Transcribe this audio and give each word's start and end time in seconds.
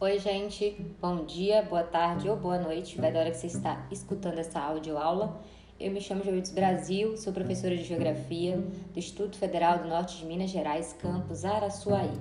Oi, 0.00 0.16
gente. 0.20 0.76
Bom 1.02 1.24
dia, 1.24 1.60
boa 1.60 1.82
tarde 1.82 2.30
ou 2.30 2.36
boa 2.36 2.56
noite. 2.56 2.96
Vai 3.00 3.10
da 3.10 3.18
hora 3.18 3.32
que 3.32 3.36
você 3.36 3.48
está 3.48 3.84
escutando 3.90 4.38
essa 4.38 4.60
audioaula. 4.60 5.42
Eu 5.80 5.90
me 5.90 6.00
chamo 6.00 6.22
Joides 6.22 6.52
Brasil, 6.52 7.16
sou 7.16 7.32
professora 7.32 7.76
de 7.76 7.82
Geografia 7.82 8.58
do 8.58 8.96
Instituto 8.96 9.36
Federal 9.36 9.80
do 9.80 9.88
Norte 9.88 10.18
de 10.18 10.24
Minas 10.24 10.50
Gerais, 10.50 10.94
campus 11.00 11.44
Araçuaí. 11.44 12.12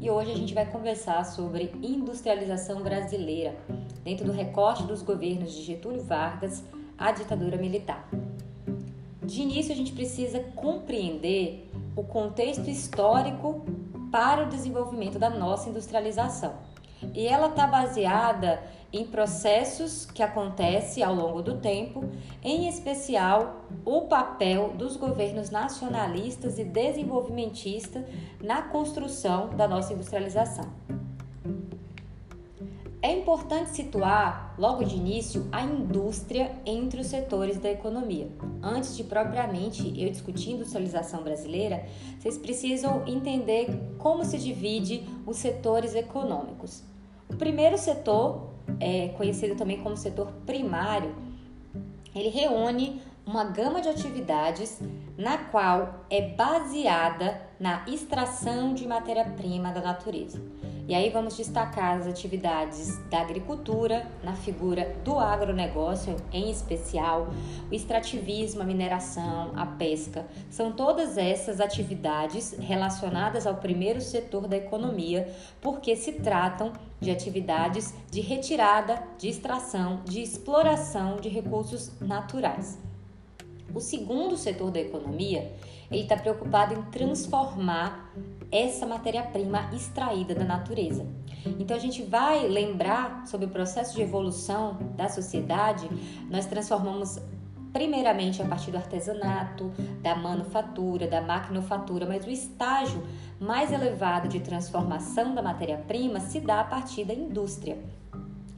E 0.00 0.08
hoje 0.08 0.30
a 0.30 0.36
gente 0.36 0.54
vai 0.54 0.64
conversar 0.64 1.24
sobre 1.24 1.72
industrialização 1.82 2.84
brasileira, 2.84 3.56
dentro 4.04 4.24
do 4.24 4.30
recorte 4.30 4.84
dos 4.84 5.02
governos 5.02 5.52
de 5.52 5.62
Getúlio 5.64 6.04
Vargas 6.04 6.62
à 6.96 7.10
ditadura 7.10 7.56
militar. 7.56 8.08
De 9.24 9.42
início, 9.42 9.72
a 9.72 9.76
gente 9.76 9.92
precisa 9.92 10.38
compreender 10.54 11.68
o 11.96 12.04
contexto 12.04 12.70
histórico 12.70 13.66
para 14.12 14.44
o 14.44 14.48
desenvolvimento 14.48 15.18
da 15.18 15.28
nossa 15.28 15.68
industrialização. 15.68 16.72
E 17.14 17.26
ela 17.26 17.46
está 17.46 17.66
baseada 17.66 18.60
em 18.92 19.06
processos 19.06 20.04
que 20.06 20.22
acontecem 20.22 21.02
ao 21.02 21.14
longo 21.14 21.42
do 21.42 21.58
tempo, 21.58 22.04
em 22.42 22.68
especial 22.68 23.64
o 23.84 24.02
papel 24.02 24.74
dos 24.76 24.96
governos 24.96 25.50
nacionalistas 25.50 26.58
e 26.58 26.64
desenvolvimentistas 26.64 28.04
na 28.42 28.62
construção 28.62 29.50
da 29.50 29.66
nossa 29.66 29.92
industrialização. 29.92 30.68
É 33.02 33.12
importante 33.12 33.70
situar, 33.70 34.54
logo 34.56 34.82
de 34.82 34.96
início, 34.96 35.46
a 35.52 35.60
indústria 35.62 36.52
entre 36.64 37.02
os 37.02 37.08
setores 37.08 37.58
da 37.58 37.70
economia. 37.70 38.28
Antes 38.62 38.96
de 38.96 39.04
propriamente 39.04 39.92
eu 40.00 40.08
discutir 40.08 40.52
industrialização 40.52 41.22
brasileira, 41.22 41.84
vocês 42.18 42.38
precisam 42.38 43.02
entender 43.06 43.94
como 43.98 44.24
se 44.24 44.38
divide 44.38 45.06
os 45.26 45.36
setores 45.36 45.94
econômicos. 45.94 46.93
O 47.34 47.36
primeiro 47.36 47.76
setor, 47.76 48.48
é 48.78 49.08
conhecido 49.08 49.56
também 49.56 49.82
como 49.82 49.96
setor 49.96 50.28
primário, 50.46 51.12
ele 52.14 52.28
reúne 52.28 53.02
uma 53.26 53.42
gama 53.42 53.80
de 53.80 53.88
atividades 53.88 54.80
na 55.18 55.36
qual 55.36 56.04
é 56.08 56.28
baseada 56.28 57.42
na 57.58 57.84
extração 57.88 58.72
de 58.72 58.86
matéria-prima 58.86 59.72
da 59.72 59.80
natureza. 59.80 60.40
E 60.86 60.94
aí 60.94 61.08
vamos 61.08 61.34
destacar 61.34 61.96
as 61.98 62.06
atividades 62.06 62.98
da 63.08 63.22
agricultura, 63.22 64.06
na 64.22 64.34
figura 64.34 64.94
do 65.02 65.18
agronegócio 65.18 66.14
em 66.30 66.50
especial, 66.50 67.28
o 67.70 67.74
extrativismo, 67.74 68.60
a 68.60 68.66
mineração, 68.66 69.52
a 69.56 69.64
pesca. 69.64 70.26
São 70.50 70.72
todas 70.72 71.16
essas 71.16 71.58
atividades 71.58 72.54
relacionadas 72.58 73.46
ao 73.46 73.54
primeiro 73.54 74.02
setor 74.02 74.46
da 74.46 74.58
economia, 74.58 75.26
porque 75.58 75.96
se 75.96 76.12
tratam 76.12 76.74
de 77.00 77.10
atividades 77.10 77.94
de 78.10 78.20
retirada, 78.20 79.02
de 79.18 79.28
extração, 79.28 80.02
de 80.04 80.20
exploração 80.20 81.16
de 81.16 81.30
recursos 81.30 81.98
naturais. 81.98 82.78
O 83.74 83.80
segundo 83.80 84.36
setor 84.36 84.70
da 84.70 84.80
economia, 84.80 85.50
ele 85.90 86.02
está 86.02 86.16
preocupado 86.16 86.74
em 86.74 86.82
transformar 86.90 88.12
essa 88.50 88.86
matéria-prima 88.86 89.70
extraída 89.72 90.34
da 90.34 90.44
natureza. 90.44 91.06
Então 91.58 91.76
a 91.76 91.80
gente 91.80 92.02
vai 92.02 92.46
lembrar 92.48 93.26
sobre 93.26 93.46
o 93.46 93.50
processo 93.50 93.94
de 93.94 94.02
evolução 94.02 94.78
da 94.96 95.08
sociedade, 95.08 95.88
nós 96.30 96.46
transformamos 96.46 97.18
primeiramente 97.72 98.40
a 98.40 98.44
partir 98.44 98.70
do 98.70 98.76
artesanato, 98.76 99.72
da 100.00 100.14
manufatura, 100.14 101.08
da 101.08 101.20
maquinofatura, 101.20 102.06
mas 102.06 102.24
o 102.24 102.30
estágio 102.30 103.02
mais 103.40 103.72
elevado 103.72 104.28
de 104.28 104.38
transformação 104.38 105.34
da 105.34 105.42
matéria-prima 105.42 106.20
se 106.20 106.38
dá 106.38 106.60
a 106.60 106.64
partir 106.64 107.04
da 107.04 107.12
indústria. 107.12 107.76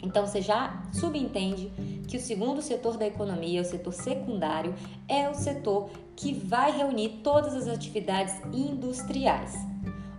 Então 0.02 0.26
você 0.26 0.40
já 0.40 0.82
subentende 0.92 1.72
que 2.06 2.16
o 2.16 2.20
segundo 2.20 2.62
setor 2.62 2.96
da 2.96 3.06
economia, 3.06 3.62
o 3.62 3.64
setor 3.64 3.92
secundário, 3.92 4.74
é 5.08 5.28
o 5.28 5.34
setor 5.34 5.90
que 6.14 6.32
vai 6.32 6.70
reunir 6.76 7.20
todas 7.22 7.54
as 7.54 7.68
atividades 7.68 8.34
industriais. 8.52 9.54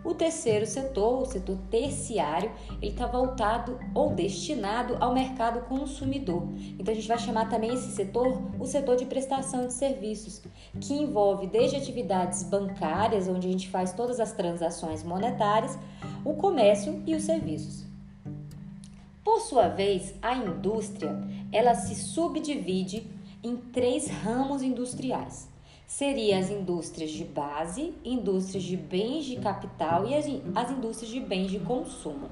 O 0.03 0.13
terceiro 0.13 0.65
setor, 0.65 1.23
o 1.23 1.25
setor 1.25 1.57
terciário, 1.69 2.49
ele 2.81 2.91
está 2.91 3.05
voltado 3.05 3.77
ou 3.93 4.13
destinado 4.13 4.95
ao 5.01 5.13
mercado 5.13 5.67
consumidor. 5.67 6.47
Então 6.79 6.93
a 6.93 6.95
gente 6.95 7.09
vai 7.09 7.17
chamar 7.17 7.49
também 7.49 7.73
esse 7.73 7.91
setor 7.91 8.41
o 8.57 8.65
setor 8.65 8.95
de 8.95 9.05
prestação 9.05 9.67
de 9.67 9.73
serviços, 9.73 10.41
que 10.79 10.93
envolve 10.93 11.47
desde 11.47 11.75
atividades 11.75 12.43
bancárias, 12.43 13.27
onde 13.27 13.49
a 13.49 13.51
gente 13.51 13.67
faz 13.67 13.91
todas 13.91 14.21
as 14.21 14.31
transações 14.31 15.03
monetárias, 15.03 15.77
o 16.23 16.35
comércio 16.35 17.03
e 17.05 17.13
os 17.13 17.23
serviços. 17.23 17.86
Por 19.27 19.41
sua 19.41 19.67
vez, 19.67 20.15
a 20.21 20.35
indústria, 20.35 21.13
ela 21.51 21.75
se 21.75 21.95
subdivide 21.95 23.11
em 23.43 23.57
três 23.57 24.07
ramos 24.07 24.61
industriais 24.63 25.49
seria 25.85 26.39
as 26.39 26.49
indústrias 26.49 27.11
de 27.11 27.25
base, 27.25 27.93
indústrias 28.05 28.63
de 28.63 28.77
bens 28.77 29.25
de 29.25 29.35
capital 29.35 30.07
e 30.07 30.15
as, 30.15 30.25
as 30.55 30.71
indústrias 30.71 31.11
de 31.11 31.19
bens 31.19 31.51
de 31.51 31.59
consumo. 31.59 32.29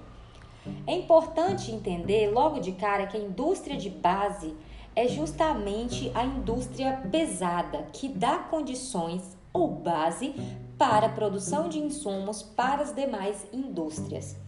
É 0.88 0.96
importante 0.96 1.70
entender 1.70 2.32
logo 2.32 2.62
de 2.62 2.72
cara 2.72 3.08
que 3.08 3.18
a 3.18 3.20
indústria 3.20 3.76
de 3.76 3.90
base 3.90 4.56
é 4.96 5.06
justamente 5.10 6.10
a 6.16 6.24
indústria 6.24 7.04
pesada 7.12 7.90
que 7.92 8.08
dá 8.08 8.40
condições 8.40 9.38
ou 9.52 9.68
base 9.68 10.34
para 10.78 11.08
a 11.08 11.12
produção 11.12 11.68
de 11.68 11.78
insumos 11.78 12.42
para 12.42 12.84
as 12.84 12.96
demais 12.96 13.46
indústrias. 13.52 14.45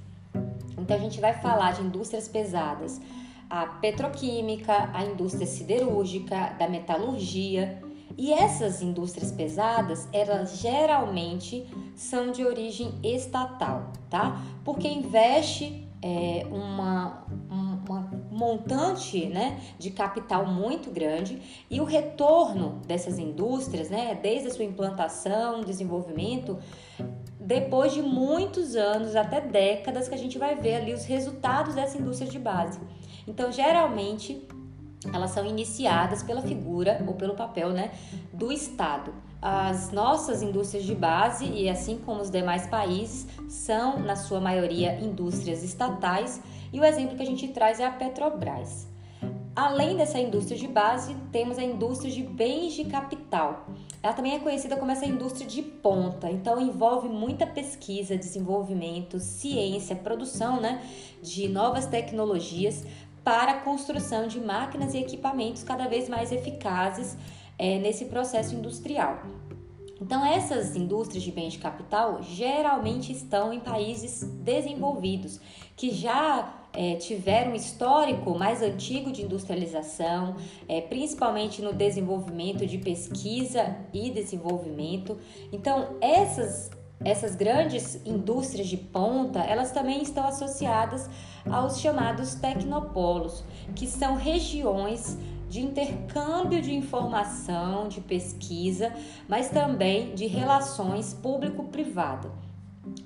Então 0.77 0.95
a 0.95 0.99
gente 0.99 1.19
vai 1.19 1.33
falar 1.33 1.73
de 1.73 1.81
indústrias 1.81 2.27
pesadas, 2.27 3.01
a 3.49 3.65
petroquímica, 3.65 4.89
a 4.93 5.05
indústria 5.05 5.47
siderúrgica, 5.47 6.55
da 6.59 6.67
metalurgia, 6.67 7.81
e 8.17 8.33
essas 8.33 8.81
indústrias 8.81 9.31
pesadas, 9.31 10.07
elas 10.11 10.59
geralmente 10.59 11.67
são 11.95 12.31
de 12.31 12.43
origem 12.43 12.93
estatal, 13.03 13.91
tá? 14.09 14.41
Porque 14.63 14.87
investe 14.87 15.87
é, 16.01 16.45
uma, 16.49 17.25
uma 17.49 18.09
montante 18.31 19.25
né, 19.27 19.59
de 19.77 19.91
capital 19.91 20.45
muito 20.45 20.91
grande. 20.91 21.41
E 21.69 21.81
o 21.81 21.83
retorno 21.83 22.79
dessas 22.87 23.17
indústrias, 23.19 23.89
né, 23.89 24.17
desde 24.21 24.47
a 24.47 24.51
sua 24.51 24.65
implantação, 24.65 25.61
desenvolvimento, 25.61 26.57
depois 27.47 27.93
de 27.93 28.01
muitos 28.01 28.75
anos, 28.75 29.15
até 29.15 29.39
décadas, 29.39 30.09
que 30.09 30.13
a 30.13 30.17
gente 30.17 30.37
vai 30.37 30.53
ver 30.53 30.75
ali 30.75 30.93
os 30.93 31.05
resultados 31.05 31.75
dessa 31.75 31.97
indústria 31.97 32.29
de 32.29 32.37
base. 32.37 32.77
Então, 33.25 33.53
geralmente, 33.53 34.45
elas 35.13 35.31
são 35.31 35.45
iniciadas 35.45 36.21
pela 36.21 36.41
figura 36.41 37.01
ou 37.07 37.13
pelo 37.13 37.35
papel 37.35 37.69
né, 37.69 37.91
do 38.33 38.51
Estado. 38.51 39.13
As 39.41 39.93
nossas 39.93 40.41
indústrias 40.41 40.83
de 40.83 40.93
base, 40.93 41.45
e 41.45 41.69
assim 41.69 41.97
como 41.97 42.21
os 42.21 42.29
demais 42.29 42.67
países, 42.67 43.25
são, 43.47 43.97
na 43.97 44.17
sua 44.17 44.41
maioria, 44.41 44.99
indústrias 44.99 45.63
estatais, 45.63 46.41
e 46.73 46.81
o 46.81 46.83
exemplo 46.83 47.15
que 47.15 47.23
a 47.23 47.25
gente 47.25 47.47
traz 47.47 47.79
é 47.79 47.85
a 47.85 47.91
Petrobras. 47.91 48.89
Além 49.57 49.97
dessa 49.97 50.19
indústria 50.19 50.55
de 50.55 50.67
base, 50.67 51.15
temos 51.31 51.57
a 51.57 51.63
indústria 51.63 52.11
de 52.11 52.21
bens 52.21 52.73
de 52.73 52.85
capital. 52.85 53.65
Ela 54.03 54.13
também 54.13 54.35
é 54.35 54.39
conhecida 54.39 54.77
como 54.77 54.91
essa 54.91 55.07
indústria 55.07 55.47
de 55.47 55.63
ponta, 55.63 56.29
então 56.29 56.61
envolve 56.61 57.09
muita 57.09 57.47
pesquisa, 57.47 58.15
desenvolvimento, 58.15 59.19
ciência, 59.19 59.95
produção 59.95 60.61
né, 60.61 60.87
de 61.23 61.49
novas 61.49 61.87
tecnologias 61.87 62.85
para 63.23 63.53
a 63.53 63.59
construção 63.61 64.27
de 64.27 64.39
máquinas 64.39 64.93
e 64.93 64.99
equipamentos 64.99 65.63
cada 65.63 65.87
vez 65.87 66.07
mais 66.07 66.31
eficazes 66.31 67.17
é, 67.57 67.79
nesse 67.79 68.05
processo 68.05 68.53
industrial. 68.53 69.23
Então, 69.99 70.23
essas 70.23 70.75
indústrias 70.75 71.23
de 71.23 71.31
bens 71.31 71.53
de 71.53 71.59
capital 71.59 72.21
geralmente 72.21 73.11
estão 73.11 73.51
em 73.51 73.59
países 73.59 74.23
desenvolvidos, 74.23 75.39
que 75.75 75.89
já 75.89 76.56
é, 76.77 76.95
tiveram 76.95 77.53
um 77.53 77.55
histórico 77.55 78.37
mais 78.37 78.61
antigo 78.61 79.11
de 79.11 79.23
industrialização, 79.23 80.35
é, 80.69 80.79
principalmente 80.79 81.59
no 81.59 81.73
desenvolvimento 81.73 82.67
de 82.67 82.77
pesquisa 82.77 83.75
e 83.91 84.11
desenvolvimento. 84.11 85.17
Então, 85.51 85.97
essas 85.99 86.69
essas 87.05 87.35
grandes 87.35 88.01
indústrias 88.07 88.67
de 88.67 88.75
ponta, 88.75 89.39
elas 89.41 89.71
também 89.71 90.01
estão 90.01 90.25
associadas 90.25 91.07
aos 91.47 91.79
chamados 91.79 92.33
tecnopolos, 92.33 93.43
que 93.75 93.85
são 93.85 94.15
regiões 94.15 95.15
de 95.47 95.61
intercâmbio 95.61 96.59
de 96.59 96.73
informação, 96.73 97.87
de 97.87 98.01
pesquisa, 98.01 98.91
mas 99.27 99.47
também 99.49 100.15
de 100.15 100.25
relações 100.25 101.13
público-privada, 101.13 102.31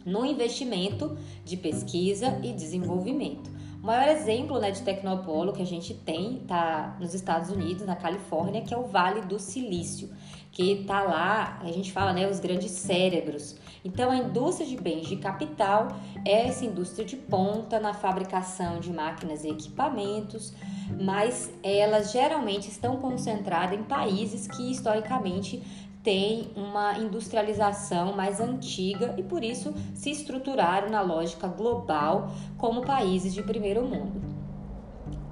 no 0.05 0.25
investimento 0.25 1.17
de 1.43 1.57
pesquisa 1.57 2.39
e 2.41 2.53
desenvolvimento. 2.53 3.60
O 3.81 3.87
maior 3.87 4.09
exemplo 4.09 4.59
né, 4.59 4.69
de 4.69 4.83
tecnopolo 4.83 5.53
que 5.53 5.61
a 5.61 5.65
gente 5.65 5.95
tem 5.95 6.37
está 6.37 6.95
nos 6.99 7.15
Estados 7.15 7.49
Unidos, 7.49 7.83
na 7.83 7.95
Califórnia, 7.95 8.61
que 8.61 8.71
é 8.71 8.77
o 8.77 8.85
Vale 8.85 9.21
do 9.21 9.39
Silício, 9.39 10.07
que 10.51 10.73
está 10.73 11.01
lá, 11.01 11.59
a 11.59 11.71
gente 11.71 11.91
fala, 11.91 12.13
né, 12.13 12.29
os 12.29 12.39
grandes 12.39 12.69
cérebros. 12.69 13.55
Então, 13.83 14.11
a 14.11 14.17
indústria 14.17 14.67
de 14.67 14.77
bens 14.77 15.07
de 15.07 15.15
capital 15.15 15.87
é 16.23 16.47
essa 16.47 16.63
indústria 16.63 17.03
de 17.03 17.15
ponta 17.15 17.79
na 17.79 17.91
fabricação 17.91 18.79
de 18.79 18.93
máquinas 18.93 19.43
e 19.43 19.49
equipamentos, 19.49 20.53
mas 21.01 21.51
elas 21.63 22.11
geralmente 22.11 22.69
estão 22.69 22.97
concentradas 22.97 23.79
em 23.79 23.83
países 23.83 24.45
que 24.45 24.69
historicamente 24.69 25.89
têm 26.03 26.51
uma 26.55 26.97
industrialização 26.97 28.13
mais 28.13 28.39
antiga 28.39 29.13
e 29.17 29.23
por 29.23 29.43
isso 29.43 29.73
se 29.93 30.09
estruturaram 30.09 30.89
na 30.89 31.01
lógica 31.01 31.47
global 31.47 32.31
como 32.57 32.81
países 32.81 33.33
de 33.33 33.43
primeiro 33.43 33.83
mundo. 33.83 34.21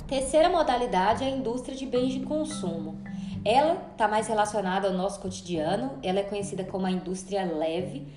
Terceira 0.07 0.49
modalidade 0.49 1.23
é 1.23 1.27
a 1.27 1.29
indústria 1.29 1.75
de 1.75 1.85
bens 1.85 2.13
de 2.13 2.21
consumo. 2.21 2.99
Ela 3.45 3.73
está 3.91 4.07
mais 4.07 4.27
relacionada 4.27 4.87
ao 4.87 4.93
nosso 4.93 5.19
cotidiano, 5.19 5.97
ela 6.03 6.19
é 6.19 6.23
conhecida 6.23 6.63
como 6.63 6.85
a 6.85 6.91
indústria 6.91 7.45
leve 7.45 8.07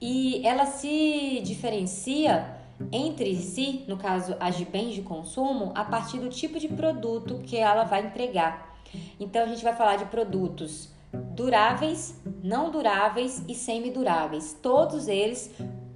e 0.00 0.46
ela 0.46 0.64
se 0.64 1.40
diferencia 1.44 2.56
entre 2.90 3.36
si, 3.36 3.84
no 3.86 3.96
caso 3.96 4.34
as 4.40 4.56
de 4.56 4.64
bens 4.64 4.94
de 4.94 5.02
consumo, 5.02 5.72
a 5.74 5.84
partir 5.84 6.18
do 6.18 6.30
tipo 6.30 6.58
de 6.58 6.68
produto 6.68 7.40
que 7.44 7.56
ela 7.56 7.84
vai 7.84 8.06
entregar. 8.06 8.78
Então 9.18 9.42
a 9.42 9.46
gente 9.46 9.62
vai 9.62 9.74
falar 9.74 9.96
de 9.96 10.06
produtos 10.06 10.88
duráveis, 11.12 12.20
não 12.42 12.70
duráveis 12.70 13.42
e 13.48 13.54
semiduráveis, 13.54 14.56
todos 14.60 15.08
eles 15.08 15.50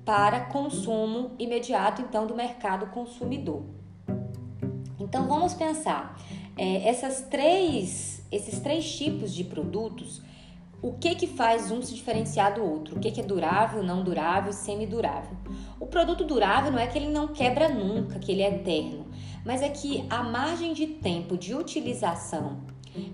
para 0.04 0.40
consumo 0.40 1.32
imediato 1.38 2.02
então 2.02 2.26
do 2.26 2.34
mercado 2.34 2.86
consumidor. 2.86 3.62
Então 4.98 5.26
vamos 5.26 5.54
pensar 5.54 6.18
é, 6.56 6.88
essas 6.88 7.22
três, 7.22 8.22
esses 8.30 8.60
três 8.60 8.96
tipos 8.96 9.34
de 9.34 9.44
produtos 9.44 10.22
o 10.84 10.92
que 10.92 11.14
que 11.14 11.26
faz 11.26 11.70
um 11.70 11.80
se 11.80 11.94
diferenciar 11.94 12.54
do 12.54 12.62
outro? 12.62 12.98
O 12.98 13.00
que, 13.00 13.10
que 13.10 13.18
é 13.18 13.24
durável, 13.24 13.82
não 13.82 14.04
durável, 14.04 14.52
semidurável? 14.52 15.34
O 15.80 15.86
produto 15.86 16.24
durável 16.24 16.70
não 16.70 16.78
é 16.78 16.86
que 16.86 16.98
ele 16.98 17.08
não 17.08 17.28
quebra 17.28 17.70
nunca, 17.70 18.18
que 18.18 18.30
ele 18.30 18.42
é 18.42 18.54
eterno, 18.54 19.06
mas 19.46 19.62
é 19.62 19.70
que 19.70 20.04
a 20.10 20.22
margem 20.22 20.74
de 20.74 20.86
tempo 20.86 21.38
de 21.38 21.54
utilização 21.54 22.60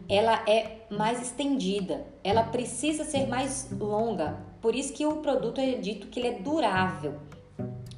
ela 0.09 0.43
é 0.49 0.87
mais 0.91 1.23
estendida, 1.23 2.07
ela 2.23 2.43
precisa 2.43 3.05
ser 3.05 3.27
mais 3.27 3.69
longa. 3.79 4.39
Por 4.61 4.75
isso 4.75 4.93
que 4.93 5.07
o 5.07 5.17
produto 5.17 5.61
é 5.61 5.73
dito 5.75 6.09
que 6.09 6.21
ele 6.21 6.29
é 6.29 6.39
durável. 6.39 7.15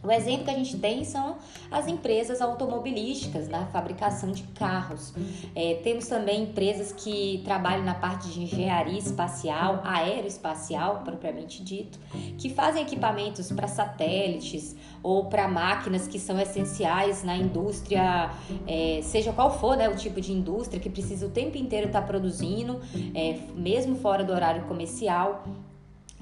O 0.02 0.10
exemplo 0.10 0.44
que 0.44 0.50
a 0.50 0.54
gente 0.54 0.76
tem 0.78 1.04
são 1.04 1.36
as 1.70 1.86
empresas 1.86 2.40
automobilísticas 2.40 3.48
na 3.48 3.66
fabricação 3.66 4.32
de 4.32 4.42
carros. 4.54 5.14
É, 5.54 5.74
temos 5.84 6.08
também 6.08 6.42
empresas 6.42 6.92
que 6.92 7.40
trabalham 7.44 7.84
na 7.84 7.94
parte 7.94 8.28
de 8.28 8.42
engenharia 8.42 8.98
espacial, 8.98 9.80
aeroespacial, 9.84 11.02
propriamente 11.04 11.62
dito, 11.62 12.00
que 12.36 12.50
fazem 12.50 12.82
equipamentos 12.82 13.52
para 13.52 13.68
satélites 13.68 14.74
ou 15.04 15.26
para 15.26 15.46
máquinas 15.46 16.08
que 16.08 16.18
são 16.18 16.38
essenciais 16.40 17.22
na 17.22 17.36
indústria, 17.36 18.32
é, 18.66 19.00
seja 19.02 19.32
qual 19.32 19.56
for 19.56 19.76
né, 19.76 19.88
o 19.88 19.94
tipo 19.94 20.20
de 20.20 20.32
indústria 20.32 20.80
que 20.80 20.90
precisa 20.90 21.26
o 21.26 21.30
tempo 21.30 21.56
inteiro 21.56 21.86
estar 21.86 22.00
tá 22.00 22.06
produzindo, 22.06 22.80
é, 23.14 23.38
mesmo 23.54 23.94
fora 23.96 24.24
do 24.24 24.32
horário 24.32 24.64
comercial. 24.64 25.44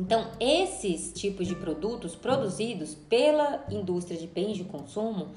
Então, 0.00 0.28
esses 0.40 1.12
tipos 1.12 1.46
de 1.46 1.54
produtos 1.54 2.16
produzidos 2.16 2.94
pela 2.94 3.62
indústria 3.70 4.18
de 4.18 4.26
bens 4.26 4.56
de 4.56 4.64
consumo 4.64 5.28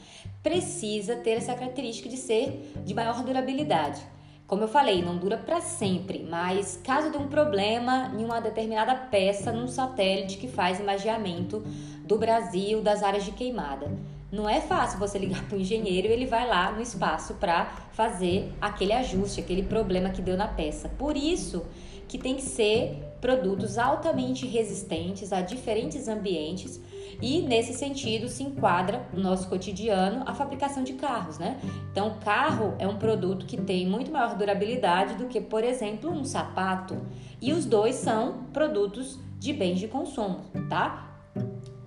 precisa 0.41 1.17
ter 1.17 1.31
essa 1.31 1.53
característica 1.53 2.07
de 2.07 2.15
ser 2.15 2.71
de 2.85 2.93
maior 2.93 3.21
durabilidade. 3.25 4.01
Como 4.47 4.63
eu 4.63 4.69
falei, 4.69 5.01
não 5.01 5.17
dura 5.17 5.37
para 5.37 5.59
sempre, 5.59 6.25
mas 6.29 6.79
caso 6.81 7.11
de 7.11 7.17
um 7.17 7.27
problema 7.27 8.13
em 8.17 8.23
uma 8.23 8.39
determinada 8.39 8.95
peça 8.95 9.51
num 9.51 9.67
satélite 9.67 10.37
que 10.37 10.47
faz 10.47 10.79
imageamento 10.79 11.61
do 12.05 12.17
Brasil, 12.17 12.81
das 12.81 13.03
áreas 13.03 13.25
de 13.25 13.31
queimada, 13.31 13.91
não 14.31 14.49
é 14.49 14.61
fácil 14.61 14.97
você 14.97 15.19
ligar 15.19 15.45
para 15.45 15.57
o 15.57 15.59
engenheiro 15.59 16.07
e 16.07 16.11
ele 16.11 16.25
vai 16.25 16.47
lá 16.47 16.71
no 16.71 16.81
espaço 16.81 17.33
para 17.33 17.65
fazer 17.91 18.51
aquele 18.61 18.93
ajuste, 18.93 19.41
aquele 19.41 19.63
problema 19.63 20.09
que 20.09 20.21
deu 20.21 20.37
na 20.37 20.47
peça. 20.47 20.87
Por 20.87 21.17
isso 21.17 21.65
que 22.07 22.17
tem 22.17 22.35
que 22.35 22.41
ser 22.41 23.03
produtos 23.19 23.77
altamente 23.77 24.45
resistentes 24.45 25.31
a 25.31 25.41
diferentes 25.41 26.07
ambientes 26.07 26.81
e 27.21 27.41
nesse 27.41 27.73
sentido 27.73 28.27
se 28.27 28.43
enquadra 28.43 29.07
no 29.13 29.21
nosso 29.21 29.47
cotidiano 29.47 30.23
a 30.25 30.33
fabricação 30.33 30.83
de 30.83 30.93
carros, 30.93 31.37
né? 31.37 31.57
Então, 31.91 32.17
carro 32.23 32.75
é 32.79 32.85
um 32.85 32.97
produto 32.97 33.45
que 33.45 33.55
tem 33.55 33.87
muito 33.87 34.11
maior 34.11 34.35
durabilidade 34.35 35.15
do 35.15 35.27
que, 35.27 35.39
por 35.39 35.63
exemplo, 35.63 36.11
um 36.11 36.25
sapato. 36.25 36.97
E 37.41 37.53
os 37.53 37.65
dois 37.65 37.95
são 37.95 38.45
produtos 38.51 39.17
de 39.39 39.53
bens 39.53 39.79
de 39.79 39.87
consumo, 39.87 40.41
tá? 40.69 41.09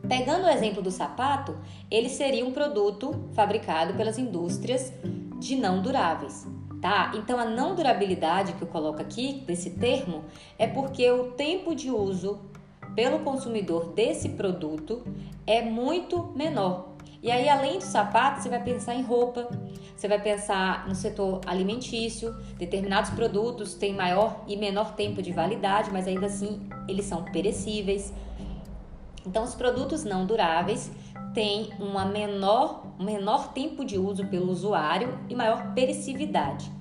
Pegando 0.09 0.45
o 0.45 0.49
exemplo 0.49 0.81
do 0.81 0.91
sapato, 0.91 1.55
ele 1.91 2.09
seria 2.09 2.47
um 2.47 2.53
produto 2.53 3.29
fabricado 3.35 3.93
pelas 3.95 4.19
indústrias 4.19 4.93
de 5.39 5.57
não 5.57 5.83
duráveis 5.83 6.47
tá? 6.87 7.11
Então 7.17 7.37
a 7.41 7.45
não 7.45 7.75
durabilidade 7.75 8.53
que 8.53 8.63
eu 8.63 8.69
coloco 8.69 9.03
aqui 9.03 9.43
desse 9.45 9.71
termo 9.71 10.25
é 10.57 10.69
porque 10.69 11.11
o 11.11 11.33
tempo 11.33 11.75
de 11.75 11.91
uso 11.91 12.39
pelo 12.95 13.19
consumidor 13.19 13.89
desse 13.89 14.29
produto 14.29 15.05
é 15.45 15.63
muito 15.63 16.33
menor. 16.37 16.91
E 17.21 17.29
aí, 17.29 17.49
além 17.49 17.79
do 17.79 17.85
sapato, 17.85 18.41
você 18.41 18.49
vai 18.49 18.63
pensar 18.63 18.95
em 18.95 19.03
roupa, 19.03 19.49
você 19.97 20.07
vai 20.07 20.21
pensar 20.23 20.87
no 20.87 20.95
setor 20.95 21.41
alimentício, 21.45 22.33
determinados 22.57 23.11
produtos 23.11 23.75
têm 23.75 23.93
maior 23.93 24.45
e 24.47 24.57
menor 24.57 24.95
tempo 24.95 25.21
de 25.21 25.33
validade, 25.33 25.91
mas 25.91 26.07
ainda 26.07 26.27
assim 26.27 26.69
eles 26.87 27.07
são 27.07 27.25
perecíveis. 27.25 28.15
Então, 29.27 29.43
os 29.43 29.57
produtos 29.57 30.05
não 30.05 30.25
duráveis 30.25 30.93
têm 31.35 31.71
uma 31.81 32.05
menor, 32.05 32.85
um 32.97 33.05
menor 33.05 33.53
tempo 33.53 33.85
de 33.85 33.99
uso 33.99 34.25
pelo 34.29 34.53
usuário 34.53 35.19
e 35.29 35.35
maior 35.35 35.75
perecividade. 35.75 36.76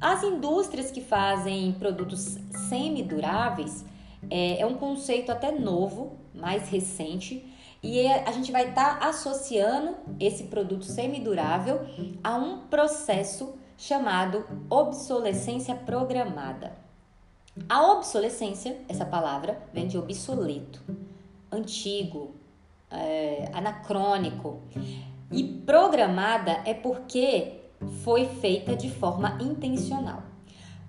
As 0.00 0.22
indústrias 0.22 0.90
que 0.90 1.00
fazem 1.00 1.72
produtos 1.72 2.38
semiduráveis 2.68 3.84
é, 4.30 4.60
é 4.60 4.66
um 4.66 4.74
conceito 4.74 5.30
até 5.30 5.52
novo, 5.52 6.16
mais 6.34 6.68
recente, 6.68 7.44
e 7.82 8.00
é, 8.00 8.24
a 8.26 8.32
gente 8.32 8.50
vai 8.50 8.68
estar 8.68 8.98
tá 8.98 9.08
associando 9.08 9.96
esse 10.18 10.44
produto 10.44 10.84
semidurável 10.84 11.80
a 12.22 12.36
um 12.36 12.60
processo 12.66 13.54
chamado 13.76 14.44
obsolescência 14.70 15.74
programada. 15.74 16.76
A 17.68 17.92
obsolescência, 17.92 18.78
essa 18.88 19.04
palavra, 19.04 19.62
vem 19.72 19.86
de 19.86 19.96
obsoleto, 19.96 20.82
antigo, 21.50 22.34
é, 22.90 23.50
anacrônico. 23.52 24.60
E 25.30 25.42
programada 25.44 26.62
é 26.64 26.74
porque 26.74 27.55
foi 28.02 28.26
feita 28.26 28.74
de 28.74 28.90
forma 28.90 29.38
intencional. 29.40 30.22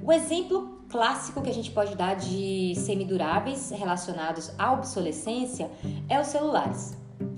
O 0.02 0.12
exemplo 0.12 0.78
clássico 0.90 1.42
que 1.42 1.50
a 1.50 1.54
gente 1.54 1.72
pode 1.72 1.96
dar 1.96 2.16
de 2.16 2.74
semiduráveis 2.76 3.72
relacionados 3.72 4.52
à 4.58 4.72
obsolescência 4.72 5.70
é 6.08 6.20
os 6.20 6.28
celulares. 6.28 6.98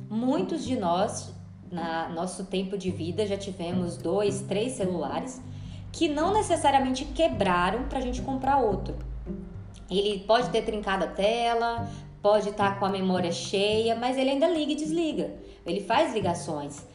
Muitos 0.10 0.64
de 0.66 0.76
nós, 0.76 1.34
na 1.72 2.10
nosso 2.10 2.46
tempo 2.46 2.78
de 2.78 2.92
vida, 2.92 3.26
já 3.26 3.38
tivemos 3.38 3.98
dois, 3.98 4.42
três 4.42 4.74
celulares 4.74 5.42
que 5.92 6.08
não 6.08 6.34
necessariamente 6.34 7.06
quebraram 7.06 7.84
para 7.88 8.00
a 8.00 8.02
gente 8.02 8.22
comprar 8.22 8.58
outro. 8.58 8.96
Ele 9.90 10.20
pode 10.20 10.50
ter 10.50 10.62
trincado 10.62 11.06
a 11.06 11.08
tela, 11.08 11.90
pode 12.22 12.50
estar 12.50 12.74
tá 12.74 12.80
com 12.80 12.86
a 12.86 12.90
memória 12.90 13.32
cheia, 13.32 13.96
mas 13.96 14.18
ele 14.18 14.30
ainda 14.32 14.48
liga 14.48 14.74
e 14.74 14.76
desliga. 14.76 15.34
Ele 15.66 15.82
faz 15.82 16.14
ligações. 16.14 16.86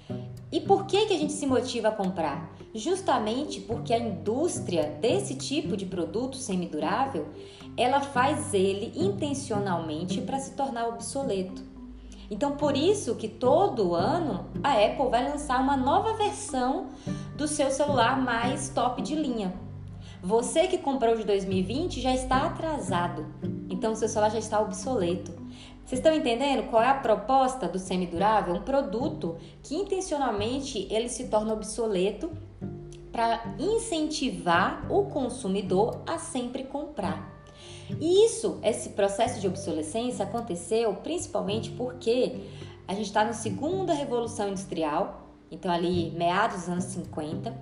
E 0.54 0.60
por 0.60 0.86
que, 0.86 1.06
que 1.06 1.12
a 1.12 1.18
gente 1.18 1.32
se 1.32 1.48
motiva 1.48 1.88
a 1.88 1.90
comprar? 1.90 2.48
Justamente 2.72 3.60
porque 3.60 3.92
a 3.92 3.98
indústria 3.98 4.84
desse 5.00 5.34
tipo 5.34 5.76
de 5.76 5.84
produto 5.84 6.36
semidurável, 6.36 7.26
ela 7.76 8.00
faz 8.00 8.54
ele 8.54 8.92
intencionalmente 8.94 10.20
para 10.20 10.38
se 10.38 10.52
tornar 10.52 10.86
obsoleto. 10.86 11.60
Então, 12.30 12.52
por 12.52 12.76
isso 12.76 13.16
que 13.16 13.26
todo 13.26 13.96
ano 13.96 14.46
a 14.62 14.74
Apple 14.74 15.10
vai 15.10 15.28
lançar 15.28 15.60
uma 15.60 15.76
nova 15.76 16.12
versão 16.12 16.86
do 17.36 17.48
seu 17.48 17.72
celular 17.72 18.22
mais 18.22 18.68
top 18.68 19.02
de 19.02 19.16
linha. 19.16 19.52
Você 20.22 20.68
que 20.68 20.78
comprou 20.78 21.16
de 21.16 21.24
2020 21.24 22.00
já 22.00 22.14
está 22.14 22.46
atrasado, 22.46 23.26
então 23.68 23.96
seu 23.96 24.08
celular 24.08 24.30
já 24.30 24.38
está 24.38 24.60
obsoleto. 24.60 25.32
Vocês 25.84 25.98
estão 25.98 26.14
entendendo 26.14 26.70
qual 26.70 26.82
é 26.82 26.88
a 26.88 26.94
proposta 26.94 27.68
do 27.68 27.78
semidurável? 27.78 28.54
Um 28.54 28.62
produto 28.62 29.36
que 29.62 29.74
intencionalmente 29.74 30.88
ele 30.90 31.10
se 31.10 31.24
torna 31.24 31.52
obsoleto 31.52 32.30
para 33.12 33.54
incentivar 33.58 34.90
o 34.90 35.04
consumidor 35.04 36.00
a 36.06 36.18
sempre 36.18 36.64
comprar. 36.64 37.30
E 38.00 38.24
isso, 38.24 38.58
esse 38.62 38.90
processo 38.90 39.40
de 39.40 39.46
obsolescência 39.46 40.24
aconteceu 40.24 40.94
principalmente 40.94 41.70
porque 41.70 42.40
a 42.88 42.94
gente 42.94 43.06
está 43.06 43.22
na 43.22 43.34
segunda 43.34 43.92
revolução 43.92 44.48
industrial 44.48 45.23
então 45.54 45.70
ali 45.70 46.10
meados 46.10 46.58
dos 46.58 46.68
anos 46.68 46.84
50. 46.84 47.54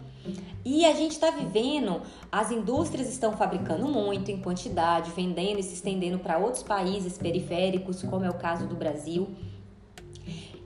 E 0.65 0.85
a 0.87 0.95
gente 0.95 1.13
está 1.13 1.31
vivendo, 1.31 2.03
as 2.31 2.51
indústrias 2.51 3.09
estão 3.09 3.33
fabricando 3.33 3.89
muito 3.89 4.31
em 4.31 4.41
quantidade, 4.41 5.11
vendendo 5.11 5.59
e 5.59 5.63
se 5.63 5.75
estendendo 5.75 6.19
para 6.19 6.39
outros 6.39 6.63
países 6.63 7.19
periféricos, 7.19 8.03
como 8.03 8.25
é 8.25 8.31
o 8.31 8.35
caso 8.35 8.67
do 8.67 8.77
Brasil. 8.77 9.29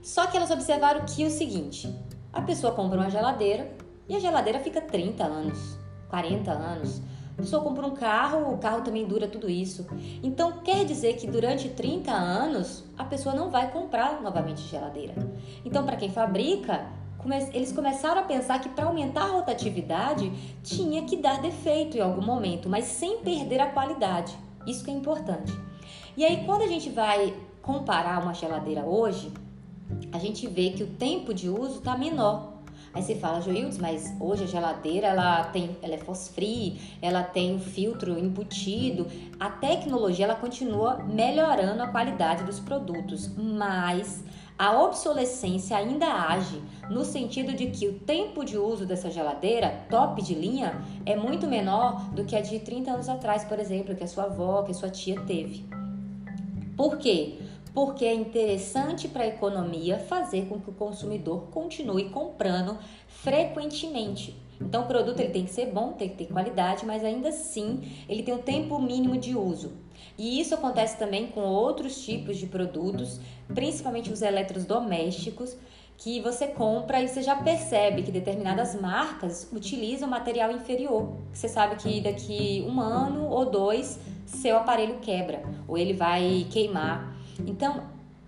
Só 0.03 0.27
que 0.27 0.37
elas 0.37 0.51
observaram 0.51 1.05
que 1.05 1.25
o 1.25 1.29
seguinte: 1.29 1.93
a 2.31 2.41
pessoa 2.41 2.73
compra 2.73 2.99
uma 2.99 3.09
geladeira 3.09 3.71
e 4.07 4.15
a 4.15 4.19
geladeira 4.19 4.59
fica 4.59 4.79
30 4.79 5.23
anos, 5.23 5.77
40 6.09 6.51
anos. 6.51 7.01
A 7.37 7.41
pessoa 7.41 7.61
compra 7.61 7.85
um 7.85 7.93
carro, 7.93 8.51
o 8.51 8.57
carro 8.57 8.81
também 8.81 9.05
dura 9.05 9.27
tudo 9.27 9.47
isso. 9.47 9.85
Então 10.23 10.53
quer 10.63 10.85
dizer 10.85 11.17
que 11.17 11.27
durante 11.27 11.69
30 11.69 12.11
anos 12.11 12.83
a 12.97 13.03
pessoa 13.03 13.35
não 13.35 13.51
vai 13.51 13.69
comprar 13.71 14.21
novamente 14.21 14.61
geladeira. 14.61 15.13
Então, 15.63 15.85
para 15.85 15.97
quem 15.97 16.09
fabrica, 16.09 16.87
eles 17.53 17.71
começaram 17.71 18.21
a 18.21 18.23
pensar 18.23 18.59
que 18.59 18.69
para 18.69 18.85
aumentar 18.85 19.23
a 19.23 19.31
rotatividade 19.31 20.31
tinha 20.63 21.03
que 21.03 21.17
dar 21.17 21.41
defeito 21.41 21.97
em 21.97 22.01
algum 22.01 22.23
momento, 22.23 22.69
mas 22.69 22.85
sem 22.85 23.19
perder 23.19 23.59
a 23.59 23.67
qualidade. 23.67 24.37
Isso 24.65 24.83
que 24.83 24.91
é 24.91 24.93
importante. 24.93 25.51
E 26.15 26.23
aí, 26.23 26.43
quando 26.45 26.63
a 26.63 26.67
gente 26.67 26.89
vai 26.89 27.33
comparar 27.61 28.21
uma 28.21 28.33
geladeira 28.33 28.81
hoje, 28.83 29.31
a 30.11 30.17
gente 30.17 30.47
vê 30.47 30.71
que 30.71 30.83
o 30.83 30.87
tempo 30.87 31.33
de 31.33 31.49
uso 31.49 31.79
está 31.79 31.97
menor. 31.97 32.57
Aí 32.93 33.03
você 33.03 33.15
fala, 33.15 33.41
Joildes, 33.41 33.77
mas 33.77 34.15
hoje 34.19 34.45
a 34.45 34.47
geladeira 34.47 35.07
ela 35.07 35.43
tem, 35.45 35.77
ela 35.81 35.93
é 35.93 35.97
fosfree, 35.97 36.79
ela 37.01 37.21
tem 37.21 37.55
um 37.55 37.59
filtro 37.59 38.17
embutido. 38.17 39.07
A 39.39 39.49
tecnologia 39.49 40.25
ela 40.25 40.35
continua 40.35 40.97
melhorando 41.03 41.83
a 41.83 41.87
qualidade 41.87 42.43
dos 42.43 42.59
produtos, 42.59 43.29
mas 43.37 44.23
a 44.57 44.81
obsolescência 44.81 45.77
ainda 45.77 46.07
age 46.07 46.61
no 46.89 47.05
sentido 47.05 47.53
de 47.53 47.67
que 47.67 47.87
o 47.87 47.99
tempo 47.99 48.43
de 48.43 48.57
uso 48.57 48.87
dessa 48.87 49.11
geladeira, 49.11 49.85
top 49.89 50.21
de 50.23 50.33
linha, 50.33 50.81
é 51.05 51.15
muito 51.15 51.45
menor 51.45 52.09
do 52.11 52.25
que 52.25 52.35
a 52.35 52.41
de 52.41 52.59
30 52.59 52.91
anos 52.91 53.09
atrás, 53.09 53.43
por 53.43 53.59
exemplo, 53.59 53.95
que 53.95 54.03
a 54.03 54.07
sua 54.07 54.23
avó, 54.23 54.63
que 54.63 54.71
a 54.71 54.73
sua 54.73 54.89
tia 54.89 55.21
teve. 55.21 55.63
Por 56.75 56.97
quê? 56.97 57.37
Porque 57.73 58.05
é 58.05 58.13
interessante 58.13 59.07
para 59.07 59.23
a 59.23 59.27
economia 59.27 59.99
fazer 59.99 60.47
com 60.47 60.59
que 60.59 60.71
o 60.71 60.73
consumidor 60.73 61.49
continue 61.51 62.09
comprando 62.09 62.77
frequentemente. 63.07 64.46
Então, 64.59 64.83
o 64.83 64.87
produto 64.87 65.19
ele 65.19 65.31
tem 65.31 65.45
que 65.45 65.51
ser 65.51 65.67
bom, 65.67 65.93
tem 65.93 66.09
que 66.09 66.15
ter 66.15 66.25
qualidade, 66.25 66.85
mas 66.85 67.03
ainda 67.03 67.29
assim 67.29 67.81
ele 68.09 68.23
tem 68.23 68.33
um 68.33 68.41
tempo 68.41 68.79
mínimo 68.79 69.17
de 69.17 69.35
uso. 69.35 69.73
E 70.17 70.39
isso 70.39 70.55
acontece 70.55 70.97
também 70.97 71.27
com 71.27 71.41
outros 71.41 72.03
tipos 72.03 72.37
de 72.37 72.47
produtos, 72.47 73.19
principalmente 73.53 74.11
os 74.11 74.21
eletrodomésticos, 74.21 75.55
que 75.97 76.21
você 76.21 76.47
compra 76.47 77.01
e 77.01 77.07
você 77.07 77.23
já 77.23 77.35
percebe 77.35 78.03
que 78.03 78.11
determinadas 78.11 78.79
marcas 78.79 79.49
utilizam 79.51 80.07
material 80.07 80.51
inferior. 80.51 81.13
Você 81.33 81.47
sabe 81.47 81.75
que 81.75 82.01
daqui 82.01 82.63
um 82.67 82.79
ano 82.79 83.27
ou 83.27 83.49
dois 83.49 83.99
seu 84.25 84.57
aparelho 84.57 84.99
quebra 84.99 85.41
ou 85.67 85.77
ele 85.77 85.93
vai 85.93 86.45
queimar. 86.51 87.15
Então, 87.45 87.81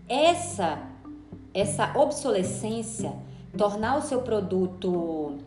essa 0.07 0.89
essa 1.53 1.97
obsolescência, 1.97 3.13
tornar 3.57 3.97
o 3.97 4.01
seu 4.01 4.21
produto 4.21 5.37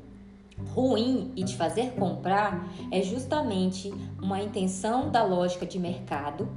ruim 0.75 1.33
e 1.37 1.45
te 1.45 1.57
fazer 1.57 1.93
comprar 1.93 2.69
é 2.91 3.03
justamente 3.03 3.93
uma 4.21 4.41
intenção 4.41 5.11
da 5.11 5.23
lógica 5.23 5.67
de 5.67 5.79
mercado 5.79 6.49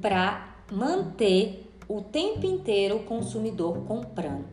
para 0.00 0.56
manter 0.70 1.70
o 1.88 2.00
tempo 2.00 2.46
inteiro 2.46 2.96
o 2.96 3.02
consumidor 3.04 3.84
comprando. 3.84 4.46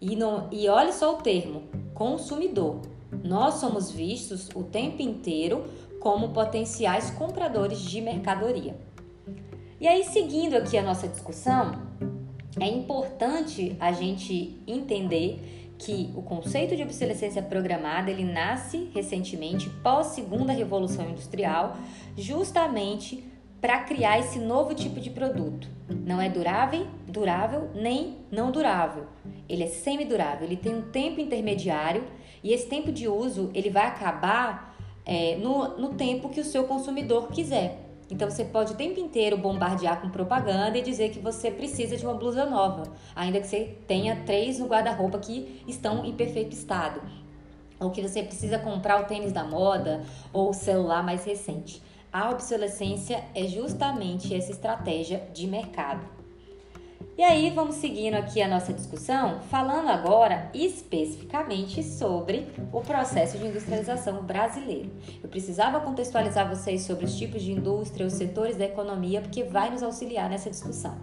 E, 0.00 0.16
não, 0.16 0.48
e 0.52 0.68
olha 0.68 0.92
só 0.92 1.14
o 1.14 1.22
termo, 1.22 1.62
consumidor. 1.94 2.80
Nós 3.22 3.54
somos 3.54 3.90
vistos 3.90 4.48
o 4.54 4.62
tempo 4.64 5.00
inteiro 5.00 5.64
como 5.98 6.30
potenciais 6.30 7.10
compradores 7.10 7.80
de 7.80 8.00
mercadoria. 8.00 8.76
E 9.80 9.88
aí, 9.88 10.04
seguindo 10.04 10.54
aqui 10.54 10.76
a 10.76 10.82
nossa 10.82 11.08
discussão, 11.08 11.72
é 12.60 12.68
importante 12.68 13.76
a 13.80 13.92
gente 13.92 14.60
entender 14.66 15.63
que 15.84 16.10
o 16.16 16.22
conceito 16.22 16.74
de 16.74 16.82
obsolescência 16.82 17.42
programada 17.42 18.10
ele 18.10 18.24
nasce 18.24 18.90
recentemente 18.94 19.68
pós 19.82 20.08
segunda 20.08 20.50
revolução 20.50 21.10
industrial, 21.10 21.76
justamente 22.16 23.22
para 23.60 23.80
criar 23.80 24.18
esse 24.18 24.38
novo 24.38 24.74
tipo 24.74 24.98
de 24.98 25.10
produto. 25.10 25.68
Não 25.88 26.20
é 26.20 26.28
durável, 26.28 26.86
durável 27.06 27.70
nem 27.74 28.16
não 28.30 28.50
durável. 28.50 29.06
Ele 29.46 29.64
é 29.64 29.66
semidurável, 29.66 30.46
ele 30.46 30.56
tem 30.56 30.74
um 30.74 30.82
tempo 30.82 31.20
intermediário 31.20 32.04
e 32.42 32.52
esse 32.52 32.66
tempo 32.66 32.90
de 32.90 33.06
uso 33.06 33.50
ele 33.52 33.68
vai 33.68 33.86
acabar 33.86 34.74
é, 35.04 35.36
no, 35.36 35.76
no 35.78 35.94
tempo 35.94 36.30
que 36.30 36.40
o 36.40 36.44
seu 36.44 36.64
consumidor 36.64 37.28
quiser. 37.28 37.83
Então 38.14 38.30
você 38.30 38.44
pode 38.44 38.74
o 38.74 38.76
tempo 38.76 39.00
inteiro 39.00 39.36
bombardear 39.36 40.00
com 40.00 40.08
propaganda 40.08 40.78
e 40.78 40.82
dizer 40.82 41.10
que 41.10 41.18
você 41.18 41.50
precisa 41.50 41.96
de 41.96 42.06
uma 42.06 42.14
blusa 42.14 42.46
nova, 42.46 42.84
ainda 43.12 43.40
que 43.40 43.48
você 43.48 43.76
tenha 43.88 44.22
três 44.24 44.60
no 44.60 44.68
guarda-roupa 44.68 45.18
que 45.18 45.64
estão 45.66 46.04
em 46.04 46.12
perfeito 46.12 46.52
estado. 46.52 47.00
Ou 47.80 47.90
que 47.90 48.00
você 48.00 48.22
precisa 48.22 48.56
comprar 48.56 49.02
o 49.02 49.06
tênis 49.06 49.32
da 49.32 49.42
moda 49.42 50.04
ou 50.32 50.50
o 50.50 50.54
celular 50.54 51.02
mais 51.02 51.24
recente. 51.24 51.82
A 52.12 52.30
obsolescência 52.30 53.24
é 53.34 53.48
justamente 53.48 54.32
essa 54.32 54.52
estratégia 54.52 55.28
de 55.34 55.48
mercado. 55.48 56.13
E 57.16 57.22
aí 57.22 57.48
vamos 57.50 57.76
seguindo 57.76 58.14
aqui 58.14 58.42
a 58.42 58.48
nossa 58.48 58.72
discussão, 58.72 59.38
falando 59.42 59.88
agora 59.88 60.50
especificamente 60.52 61.80
sobre 61.80 62.48
o 62.72 62.80
processo 62.80 63.38
de 63.38 63.46
industrialização 63.46 64.24
brasileiro. 64.24 64.90
Eu 65.22 65.28
precisava 65.28 65.78
contextualizar 65.78 66.48
vocês 66.48 66.82
sobre 66.82 67.04
os 67.04 67.16
tipos 67.16 67.40
de 67.40 67.52
indústria, 67.52 68.04
os 68.04 68.14
setores 68.14 68.56
da 68.56 68.64
economia, 68.64 69.20
porque 69.20 69.44
vai 69.44 69.70
nos 69.70 69.84
auxiliar 69.84 70.28
nessa 70.28 70.50
discussão. 70.50 70.98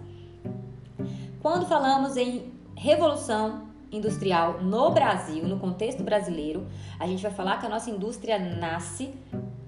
Quando 1.40 1.64
falamos 1.64 2.14
em 2.18 2.52
revolução 2.76 3.68
industrial 3.90 4.62
no 4.62 4.90
Brasil, 4.90 5.44
no 5.44 5.58
contexto 5.58 6.02
brasileiro, 6.02 6.66
a 7.00 7.06
gente 7.06 7.22
vai 7.22 7.32
falar 7.32 7.58
que 7.58 7.64
a 7.64 7.70
nossa 7.70 7.88
indústria 7.88 8.38
nasce 8.38 9.14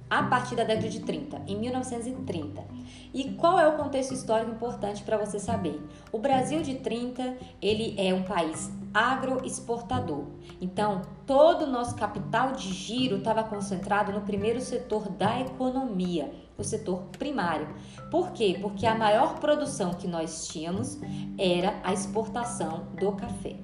a 0.08 0.22
partir 0.24 0.56
da 0.56 0.64
década 0.64 0.88
de 0.88 1.00
30, 1.00 1.42
em 1.46 1.56
1930. 1.58 2.62
E 3.12 3.32
qual 3.32 3.58
é 3.58 3.66
o 3.66 3.76
contexto 3.76 4.12
histórico 4.12 4.52
importante 4.52 5.02
para 5.02 5.16
você 5.16 5.38
saber? 5.38 5.80
O 6.12 6.18
Brasil 6.18 6.62
de 6.62 6.74
30, 6.76 7.36
ele 7.60 7.94
é 7.98 8.12
um 8.12 8.22
país 8.22 8.70
agroexportador. 8.92 10.26
Então, 10.60 11.02
todo 11.26 11.62
o 11.62 11.70
nosso 11.70 11.96
capital 11.96 12.52
de 12.52 12.72
giro 12.72 13.16
estava 13.16 13.42
concentrado 13.42 14.12
no 14.12 14.20
primeiro 14.20 14.60
setor 14.60 15.08
da 15.08 15.40
economia, 15.40 16.32
o 16.56 16.62
setor 16.62 17.02
primário. 17.18 17.66
Por 18.08 18.30
quê? 18.30 18.56
Porque 18.60 18.86
a 18.86 18.94
maior 18.94 19.40
produção 19.40 19.94
que 19.94 20.06
nós 20.06 20.46
tínhamos 20.46 21.00
era 21.36 21.80
a 21.82 21.92
exportação 21.92 22.86
do 22.98 23.12
café. 23.12 23.56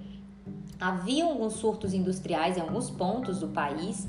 Havia 0.80 1.24
alguns 1.24 1.54
surtos 1.54 1.94
industriais 1.94 2.56
em 2.56 2.60
alguns 2.60 2.90
pontos 2.90 3.38
do 3.38 3.48
país, 3.48 4.08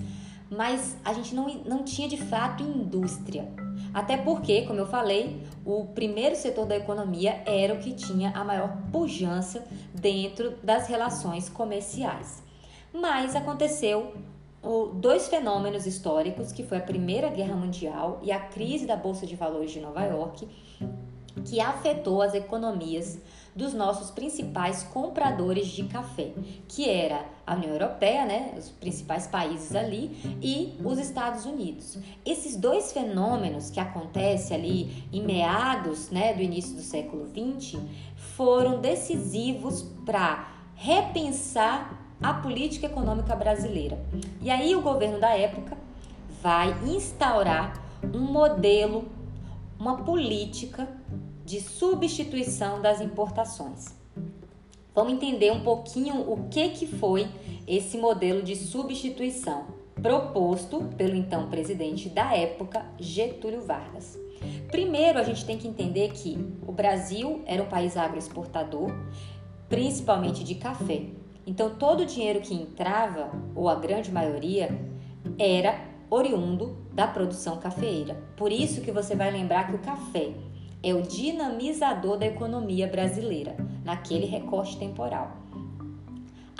mas 0.51 0.98
a 1.05 1.13
gente 1.13 1.34
não, 1.34 1.48
não 1.63 1.84
tinha 1.86 2.10
de 2.10 2.17
fato 2.17 2.62
indústria. 2.62 3.48
Até 3.93 4.17
porque, 4.17 4.63
como 4.63 4.79
eu 4.79 4.86
falei, 4.86 5.41
o 5.65 5.86
primeiro 5.86 6.36
setor 6.36 6.65
da 6.65 6.75
economia 6.75 7.41
era 7.46 7.74
o 7.74 7.79
que 7.79 7.93
tinha 7.93 8.31
a 8.31 8.43
maior 8.43 8.77
pujança 8.91 9.65
dentro 9.93 10.51
das 10.62 10.88
relações 10.88 11.48
comerciais. 11.48 12.43
Mas 12.93 13.34
aconteceu 13.34 14.13
dois 14.96 15.29
fenômenos 15.29 15.88
históricos, 15.88 16.51
que 16.51 16.63
foi 16.63 16.77
a 16.77 16.81
Primeira 16.81 17.29
Guerra 17.29 17.55
Mundial 17.55 18.20
e 18.22 18.31
a 18.31 18.39
crise 18.39 18.86
da 18.86 18.98
Bolsa 18.98 19.25
de 19.25 19.38
Valores 19.38 19.72
de 19.72 19.79
Nova 19.79 20.03
York, 20.03 20.48
que 21.46 21.62
afetou 21.62 22.22
as 22.22 22.34
economias 22.34 23.20
dos 23.55 23.74
nossos 23.74 24.12
principais 24.12 24.84
compradores 24.84 25.67
de 25.67 25.84
café, 25.84 26.31
que 26.67 26.89
era 26.89 27.25
a 27.46 27.55
União 27.55 27.72
Europeia, 27.74 28.25
né, 28.25 28.53
os 28.58 28.70
principais 28.70 29.27
países 29.27 29.75
ali, 29.75 30.17
e 30.41 30.77
os 30.84 30.98
Estados 30.98 31.46
Unidos. 31.46 31.98
Esses 32.25 32.55
dois 32.55 32.93
fenômenos 32.93 33.70
que 33.70 33.79
acontecem 33.79 34.55
ali 34.55 35.03
em 35.12 35.22
meados 35.22 36.10
né, 36.10 36.34
do 36.34 36.41
início 36.41 36.75
do 36.75 36.81
século 36.81 37.27
XX 37.27 37.79
foram 38.15 38.79
decisivos 38.79 39.84
para 40.05 40.48
repensar 40.75 42.00
a 42.22 42.34
política 42.34 42.86
econômica 42.86 43.36
brasileira. 43.36 44.00
E 44.41 44.50
aí 44.50 44.75
o 44.75 44.81
governo 44.81 45.20
da 45.20 45.36
época 45.36 45.77
vai 46.41 46.75
instaurar 46.86 47.74
um 48.03 48.20
modelo, 48.20 49.05
uma 49.79 49.98
política 49.98 50.88
de 51.46 51.60
substituição 51.62 52.82
das 52.82 53.02
importações. 53.02 53.96
Vamos 54.94 55.14
entender 55.14 55.52
um 55.52 55.62
pouquinho 55.62 56.30
o 56.30 56.50
que, 56.50 56.70
que 56.70 56.86
foi 56.86 57.28
esse 57.66 57.98
modelo 57.98 58.44
de 58.44 58.56
substituição 58.56 59.66
proposto 60.02 60.84
pelo 60.98 61.16
então 61.16 61.48
presidente 61.50 62.10
da 62.10 62.36
época, 62.36 62.86
Getúlio 63.00 63.62
Vargas. 63.62 64.20
Primeiro, 64.70 65.20
a 65.20 65.24
gente 65.24 65.46
tem 65.46 65.58
que 65.58 65.68
entender 65.68 66.12
que 66.12 66.38
o 66.66 66.72
Brasil 66.72 67.42
era 67.46 67.62
um 67.62 67.68
país 67.68 67.96
agroexportador, 67.96 68.92
principalmente 69.70 70.44
de 70.44 70.56
café. 70.56 71.06
Então 71.46 71.76
todo 71.76 72.02
o 72.02 72.06
dinheiro 72.06 72.42
que 72.42 72.54
entrava, 72.54 73.32
ou 73.56 73.70
a 73.70 73.76
grande 73.76 74.12
maioria, 74.12 74.70
era 75.38 75.80
oriundo 76.10 76.78
da 76.92 77.08
produção 77.08 77.58
cafeeira. 77.58 78.16
Por 78.36 78.52
isso 78.52 78.82
que 78.82 78.92
você 78.92 79.16
vai 79.16 79.32
lembrar 79.32 79.68
que 79.68 79.76
o 79.76 79.80
café 79.80 80.34
é 80.84 80.94
o 80.94 81.02
dinamizador 81.02 82.18
da 82.18 82.26
economia 82.26 82.88
brasileira 82.88 83.56
naquele 83.84 84.26
recorte 84.26 84.78
temporal. 84.78 85.41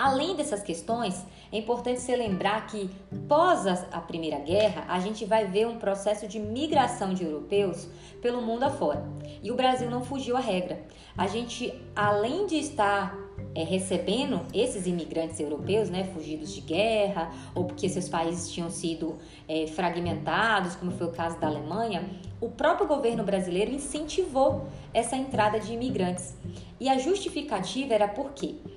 Além 0.02 0.34
dessas 0.34 0.64
questões, 0.64 1.24
é 1.52 1.58
importante 1.58 2.00
se 2.00 2.12
lembrar 2.16 2.66
que 2.66 2.90
pós 3.28 3.68
a 3.68 4.00
Primeira 4.00 4.40
Guerra, 4.40 4.84
a 4.88 4.98
gente 4.98 5.24
vai 5.24 5.46
ver 5.46 5.68
um 5.68 5.78
processo 5.78 6.26
de 6.26 6.40
migração 6.40 7.14
de 7.14 7.22
europeus 7.22 7.86
pelo 8.20 8.42
mundo 8.42 8.64
afora. 8.64 9.04
E 9.40 9.52
o 9.52 9.54
Brasil 9.54 9.88
não 9.88 10.02
fugiu 10.02 10.36
à 10.36 10.40
regra. 10.40 10.82
A 11.16 11.28
gente, 11.28 11.72
além 11.94 12.46
de 12.46 12.56
estar 12.56 13.16
é, 13.54 13.62
recebendo 13.62 14.44
esses 14.52 14.88
imigrantes 14.88 15.38
europeus, 15.38 15.88
né, 15.88 16.02
fugidos 16.12 16.52
de 16.52 16.62
guerra 16.62 17.30
ou 17.54 17.66
porque 17.66 17.88
seus 17.88 18.08
países 18.08 18.50
tinham 18.50 18.70
sido 18.70 19.18
é, 19.46 19.68
fragmentados, 19.68 20.74
como 20.74 20.90
foi 20.90 21.06
o 21.06 21.12
caso 21.12 21.38
da 21.38 21.46
Alemanha, 21.46 22.10
o 22.40 22.48
próprio 22.48 22.88
governo 22.88 23.22
brasileiro 23.22 23.70
incentivou 23.70 24.66
essa 24.92 25.14
entrada 25.14 25.60
de 25.60 25.72
imigrantes. 25.72 26.36
E 26.80 26.88
a 26.88 26.98
justificativa 26.98 27.94
era 27.94 28.08
porque 28.08 28.56
e 28.66 28.71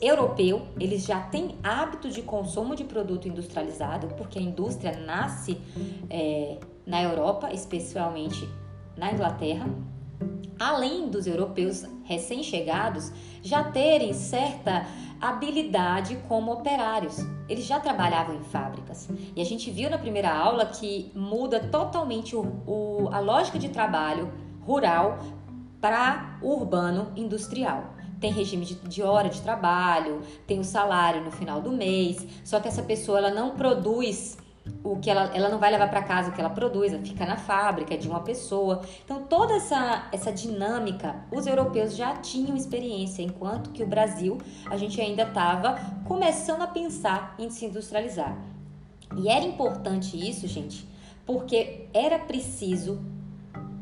europeu, 0.00 0.66
eles 0.78 1.04
já 1.04 1.20
têm 1.20 1.56
hábito 1.62 2.08
de 2.10 2.22
consumo 2.22 2.74
de 2.74 2.84
produto 2.84 3.28
industrializado, 3.28 4.08
porque 4.16 4.38
a 4.38 4.42
indústria 4.42 4.96
nasce 4.98 5.60
é, 6.10 6.58
na 6.86 7.02
Europa, 7.02 7.52
especialmente 7.52 8.48
na 8.96 9.12
Inglaterra 9.12 9.66
além 10.58 11.08
dos 11.08 11.26
europeus 11.26 11.84
recém-chegados 12.04 13.12
já 13.42 13.64
terem 13.64 14.12
certa 14.12 14.86
habilidade 15.20 16.16
como 16.28 16.52
operários. 16.52 17.18
Eles 17.48 17.64
já 17.64 17.80
trabalhavam 17.80 18.36
em 18.36 18.44
fábricas. 18.44 19.08
E 19.34 19.40
a 19.40 19.44
gente 19.44 19.70
viu 19.70 19.88
na 19.88 19.98
primeira 19.98 20.32
aula 20.32 20.66
que 20.66 21.10
muda 21.14 21.60
totalmente 21.60 22.34
o, 22.34 22.42
o, 22.66 23.08
a 23.12 23.20
lógica 23.20 23.58
de 23.58 23.68
trabalho 23.68 24.32
rural 24.62 25.18
para 25.80 26.38
urbano 26.42 27.12
industrial. 27.16 27.95
Tem 28.20 28.32
regime 28.32 28.64
de, 28.64 28.74
de 28.74 29.02
hora 29.02 29.28
de 29.28 29.40
trabalho, 29.42 30.22
tem 30.46 30.58
o 30.58 30.64
salário 30.64 31.22
no 31.22 31.30
final 31.30 31.60
do 31.60 31.70
mês, 31.70 32.26
só 32.44 32.60
que 32.60 32.68
essa 32.68 32.82
pessoa 32.82 33.18
ela 33.18 33.30
não 33.30 33.50
produz 33.50 34.38
o 34.82 34.96
que 34.96 35.10
ela, 35.10 35.30
ela 35.34 35.48
não 35.48 35.58
vai 35.58 35.70
levar 35.70 35.88
para 35.88 36.02
casa 36.02 36.30
o 36.30 36.32
que 36.32 36.40
ela 36.40 36.50
produz, 36.50 36.92
ela 36.92 37.02
fica 37.02 37.24
na 37.24 37.36
fábrica 37.36 37.94
é 37.94 37.96
de 37.96 38.08
uma 38.08 38.20
pessoa. 38.20 38.82
Então 39.04 39.22
toda 39.24 39.54
essa, 39.54 40.08
essa 40.12 40.32
dinâmica 40.32 41.24
os 41.30 41.46
europeus 41.46 41.96
já 41.96 42.14
tinham 42.16 42.56
experiência, 42.56 43.22
enquanto 43.22 43.70
que 43.70 43.82
o 43.82 43.86
Brasil 43.86 44.38
a 44.70 44.76
gente 44.76 45.00
ainda 45.00 45.22
estava 45.22 45.76
começando 46.04 46.62
a 46.62 46.66
pensar 46.66 47.34
em 47.38 47.50
se 47.50 47.66
industrializar. 47.66 48.36
E 49.16 49.28
era 49.28 49.44
importante 49.44 50.16
isso, 50.16 50.46
gente, 50.48 50.86
porque 51.24 51.86
era 51.94 52.18
preciso 52.18 53.00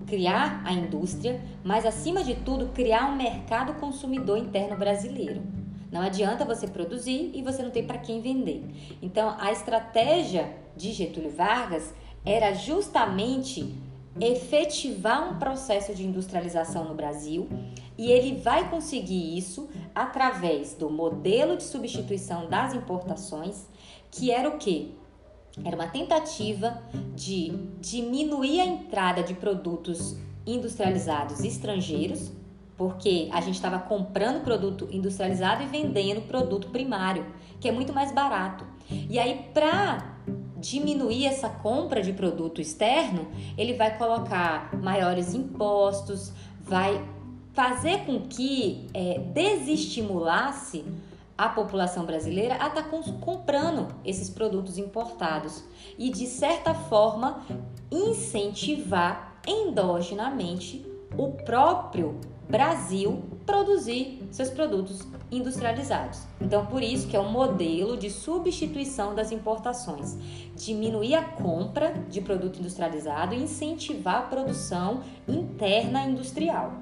criar 0.06 0.62
a 0.64 0.73
indústria, 0.73 1.40
mas 1.62 1.87
acima 1.87 2.23
de 2.23 2.34
tudo 2.34 2.73
criar 2.73 3.11
um 3.11 3.16
mercado 3.16 3.75
consumidor 3.75 4.38
interno 4.38 4.76
brasileiro. 4.76 5.42
Não 5.90 6.00
adianta 6.00 6.44
você 6.44 6.66
produzir 6.66 7.30
e 7.34 7.42
você 7.42 7.62
não 7.62 7.70
tem 7.70 7.87
para 7.87 7.99
quem 7.99 8.20
vender. 8.20 8.64
Então, 9.00 9.34
a 9.38 9.52
estratégia 9.52 10.52
de 10.76 10.92
Getúlio 10.92 11.30
Vargas 11.30 11.94
era 12.25 12.52
justamente 12.52 13.75
efetivar 14.20 15.32
um 15.32 15.38
processo 15.38 15.94
de 15.94 16.04
industrialização 16.04 16.84
no 16.84 16.94
Brasil 16.94 17.49
e 17.99 18.11
ele 18.11 18.37
vai 18.40 18.68
conseguir 18.70 19.37
isso 19.37 19.68
através 19.94 20.75
do 20.75 20.90
modelo 20.90 21.56
de 21.56 21.62
substituição 21.64 22.49
das 22.49 22.75
importações, 22.75 23.66
que 24.11 24.30
era 24.30 24.49
o 24.49 24.58
que? 24.58 24.94
Era 25.62 25.76
uma 25.76 25.87
tentativa 25.87 26.82
de 27.14 27.52
diminuir 27.80 28.61
a 28.61 28.66
entrada 28.66 29.23
de 29.23 29.34
produtos 29.34 30.16
industrializados 30.46 31.44
estrangeiros 31.44 32.32
porque 32.76 33.28
a 33.32 33.40
gente 33.40 33.54
estava 33.54 33.78
comprando 33.78 34.42
produto 34.42 34.88
industrializado 34.90 35.62
e 35.62 35.66
vendendo 35.66 36.23
produto 36.23 36.69
primário, 36.69 37.25
que 37.60 37.69
é 37.69 37.73
muito 37.73 37.93
mais 37.93 38.12
barato. 38.12 38.67
E 38.90 39.19
aí, 39.19 39.47
para 39.54 40.17
diminuir 40.56 41.26
essa 41.26 41.49
compra 41.49 42.02
de 42.02 42.12
produto 42.12 42.60
externo, 42.60 43.28
ele 43.56 43.75
vai 43.75 43.97
colocar 43.97 44.75
maiores 44.76 45.34
impostos, 45.34 46.32
vai 46.60 47.06
fazer 47.52 48.04
com 48.04 48.23
que 48.23 48.88
é, 48.93 49.21
desestimulasse 49.32 50.84
a 51.36 51.49
população 51.49 52.04
brasileira 52.04 52.54
a 52.54 52.68
estar 52.68 52.82
tá 52.82 52.88
comprando 53.20 53.88
esses 54.04 54.30
produtos 54.30 54.78
importados 54.78 55.64
e, 55.99 56.10
de 56.10 56.26
certa 56.26 56.75
forma, 56.75 57.44
incentivar 57.90 59.40
endogenamente 59.47 60.86
o 61.16 61.32
próprio 61.32 62.18
Brasil 62.49 63.23
produzir 63.47 64.26
seus 64.30 64.50
produtos 64.50 65.06
industrializados. 65.30 66.23
Então, 66.40 66.66
por 66.66 66.82
isso 66.82 67.08
que 67.08 67.16
é 67.16 67.20
um 67.20 67.30
modelo 67.30 67.97
de 67.97 68.10
substituição 68.10 69.14
das 69.14 69.32
importações, 69.32 70.16
diminuir 70.54 71.14
a 71.14 71.23
compra 71.23 71.92
de 72.08 72.20
produto 72.20 72.58
industrializado 72.58 73.34
e 73.34 73.42
incentivar 73.42 74.16
a 74.16 74.23
produção 74.23 75.02
interna 75.26 76.04
industrial. 76.04 76.75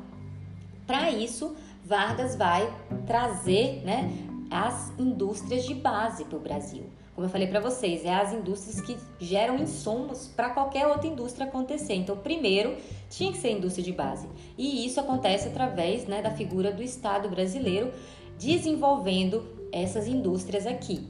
Para 0.87 1.11
isso, 1.11 1.55
Vargas 1.85 2.37
vai 2.37 2.73
trazer 3.07 3.83
né, 3.85 4.11
as 4.53 4.93
indústrias 4.99 5.65
de 5.65 5.75
base 5.75 6.25
para 6.25 6.37
o 6.37 6.41
Brasil. 6.41 6.85
Como 7.15 7.27
eu 7.27 7.31
falei 7.31 7.47
para 7.47 7.61
vocês, 7.61 8.05
é 8.05 8.15
as 8.15 8.33
indústrias 8.33 8.81
que 8.81 8.97
geram 9.21 9.59
insumos 9.59 10.29
para 10.29 10.51
qualquer 10.51 10.87
outra 10.87 11.07
indústria 11.07 11.47
acontecer. 11.47 11.95
Então, 11.95 12.17
primeiro 12.17 12.77
tinha 13.11 13.31
que 13.31 13.39
ser 13.39 13.51
indústria 13.51 13.85
de 13.85 13.93
base. 13.93 14.27
E 14.57 14.87
isso 14.87 14.99
acontece 14.99 15.49
através 15.49 16.07
né, 16.07 16.23
da 16.23 16.31
figura 16.31 16.73
do 16.73 16.83
Estado 16.83 17.29
brasileiro 17.29 17.93
desenvolvendo 18.39 19.45
essas 19.71 20.07
indústrias 20.07 20.67
aqui. 20.67 21.07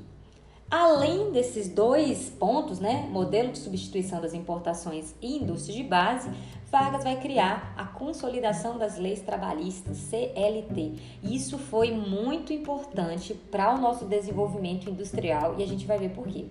Além 0.68 1.31
desses 1.31 1.68
dois 1.68 2.31
pontos, 2.31 2.81
né, 2.81 3.07
modelo 3.11 3.52
de 3.52 3.59
substituição 3.59 4.20
das 4.20 4.33
importações 4.33 5.14
e 5.20 5.37
indústria 5.37 5.76
de 5.76 5.83
base, 5.85 6.31
Vargas 6.73 7.05
vai 7.05 7.21
criar 7.21 7.75
a 7.77 7.85
Consolidação 7.85 8.79
das 8.79 8.97
Leis 8.97 9.21
Trabalhistas, 9.21 9.99
CLT. 9.99 10.95
Isso 11.23 11.59
foi 11.59 11.91
muito 11.91 12.51
importante 12.51 13.35
para 13.35 13.75
o 13.75 13.79
nosso 13.79 14.07
desenvolvimento 14.07 14.89
industrial 14.89 15.57
e 15.59 15.63
a 15.63 15.67
gente 15.67 15.85
vai 15.85 15.99
ver 15.99 16.13
por 16.13 16.27
quê. 16.27 16.47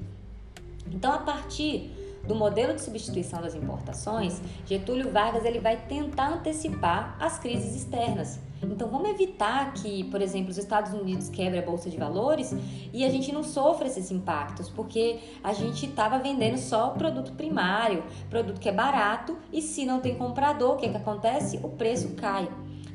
Então, 0.91 1.11
a 1.11 1.17
partir 1.17 1.89
do 2.27 2.35
modelo 2.35 2.75
de 2.75 2.81
substituição 2.81 3.41
das 3.41 3.55
importações, 3.55 4.39
Getúlio 4.67 5.11
Vargas 5.11 5.43
ele 5.43 5.57
vai 5.57 5.75
tentar 5.75 6.27
antecipar 6.27 7.17
as 7.19 7.39
crises 7.39 7.75
externas. 7.75 8.39
Então 8.63 8.89
vamos 8.89 9.09
evitar 9.09 9.73
que, 9.73 10.03
por 10.05 10.21
exemplo, 10.21 10.51
os 10.51 10.57
Estados 10.57 10.93
Unidos 10.93 11.29
quebrem 11.29 11.61
a 11.61 11.65
bolsa 11.65 11.89
de 11.89 11.97
valores 11.97 12.53
e 12.93 13.03
a 13.03 13.09
gente 13.09 13.31
não 13.31 13.43
sofra 13.43 13.87
esses 13.87 14.11
impactos, 14.11 14.69
porque 14.69 15.19
a 15.43 15.53
gente 15.53 15.85
estava 15.85 16.19
vendendo 16.19 16.57
só 16.57 16.89
produto 16.89 17.33
primário, 17.33 18.03
produto 18.29 18.59
que 18.59 18.69
é 18.69 18.71
barato 18.71 19.37
e 19.51 19.61
se 19.61 19.85
não 19.85 19.99
tem 19.99 20.15
comprador, 20.15 20.75
o 20.75 20.77
que, 20.77 20.87
que 20.87 20.97
acontece? 20.97 21.59
O 21.63 21.69
preço 21.69 22.09
cai. 22.15 22.47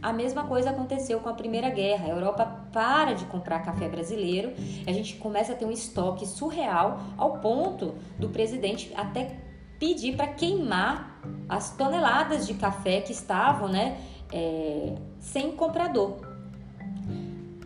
A 0.02 0.12
mesma 0.12 0.44
coisa 0.44 0.70
aconteceu 0.70 1.18
com 1.20 1.29
a 1.29 1.33
Primeira 1.33 1.70
Guerra. 1.70 2.07
A 2.07 2.11
Europa 2.11 2.44
para 2.72 3.14
de 3.14 3.24
comprar 3.24 3.61
café 3.61 3.88
brasileiro, 3.88 4.52
a 4.87 4.92
gente 4.92 5.16
começa 5.16 5.52
a 5.52 5.57
ter 5.57 5.64
um 5.64 5.72
estoque 5.72 6.26
surreal 6.26 7.00
ao 7.16 7.38
ponto 7.38 7.94
do 8.18 8.29
presidente 8.29 8.92
até 8.94 9.37
pedir 9.79 10.16
para 10.16 10.29
queimar 10.29 11.20
as 11.48 11.76
toneladas 11.76 12.46
de 12.46 12.55
café 12.55 13.00
que 13.00 13.12
estavam, 13.12 13.68
né, 13.68 13.98
é, 14.33 14.94
sem 15.27 15.53
comprador. 15.53 16.19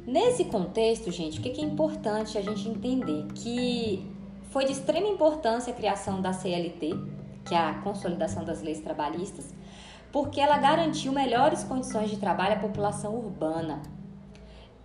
Nesse 0.07 0.46
contexto, 0.46 1.11
gente, 1.11 1.38
o 1.38 1.42
que 1.42 1.61
é 1.61 1.64
importante 1.64 2.37
a 2.37 2.42
gente 2.42 2.68
entender? 2.68 3.27
Que 3.35 4.05
foi 4.51 4.64
de 4.64 4.73
extrema 4.73 5.07
importância 5.07 5.73
a 5.73 5.77
criação 5.77 6.20
da 6.20 6.33
CLT, 6.33 6.99
que 7.44 7.55
é 7.55 7.59
a 7.59 7.75
Consolidação 7.75 8.44
das 8.44 8.62
Leis 8.62 8.81
Trabalhistas, 8.81 9.55
porque 10.11 10.40
ela 10.40 10.59
garantiu 10.59 11.12
melhores 11.12 11.62
condições 11.62 12.11
de 12.11 12.16
trabalho 12.16 12.55
à 12.55 12.59
população 12.59 13.14
urbana 13.14 13.81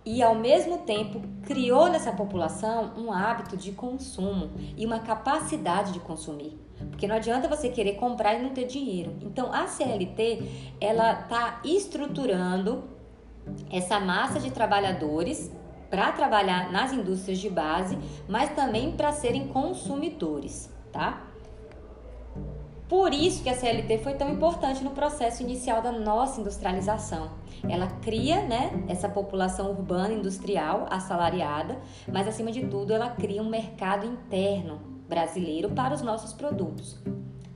e, 0.04 0.22
ao 0.22 0.36
mesmo 0.36 0.78
tempo, 0.78 1.20
criou 1.42 1.88
nessa 1.88 2.12
população 2.12 2.92
um 2.96 3.10
hábito 3.10 3.56
de 3.56 3.72
consumo 3.72 4.50
e 4.76 4.86
uma 4.86 5.00
capacidade 5.00 5.92
de 5.92 5.98
consumir. 5.98 6.65
Porque 6.90 7.06
não 7.06 7.16
adianta 7.16 7.48
você 7.48 7.68
querer 7.68 7.94
comprar 7.94 8.34
e 8.34 8.42
não 8.42 8.50
ter 8.50 8.64
dinheiro. 8.66 9.14
Então, 9.22 9.52
a 9.52 9.66
CLT 9.66 10.42
ela 10.80 11.20
está 11.20 11.60
estruturando 11.64 12.84
essa 13.70 14.00
massa 14.00 14.40
de 14.40 14.50
trabalhadores 14.50 15.50
para 15.90 16.10
trabalhar 16.12 16.70
nas 16.72 16.92
indústrias 16.92 17.38
de 17.38 17.48
base, 17.48 17.96
mas 18.28 18.50
também 18.50 18.92
para 18.92 19.12
serem 19.12 19.48
consumidores, 19.48 20.70
tá? 20.92 21.22
Por 22.88 23.12
isso 23.12 23.42
que 23.42 23.50
a 23.50 23.54
CLT 23.54 23.98
foi 23.98 24.14
tão 24.14 24.30
importante 24.30 24.82
no 24.84 24.90
processo 24.90 25.42
inicial 25.42 25.82
da 25.82 25.90
nossa 25.90 26.40
industrialização. 26.40 27.30
Ela 27.68 27.88
cria 28.00 28.42
né, 28.42 28.84
essa 28.88 29.08
população 29.08 29.70
urbana 29.70 30.14
industrial 30.14 30.86
assalariada, 30.88 31.78
mas 32.12 32.28
acima 32.28 32.52
de 32.52 32.66
tudo 32.66 32.92
ela 32.92 33.10
cria 33.10 33.42
um 33.42 33.48
mercado 33.48 34.06
interno 34.06 34.95
brasileiro 35.08 35.70
para 35.70 35.94
os 35.94 36.02
nossos 36.02 36.32
produtos. 36.32 36.98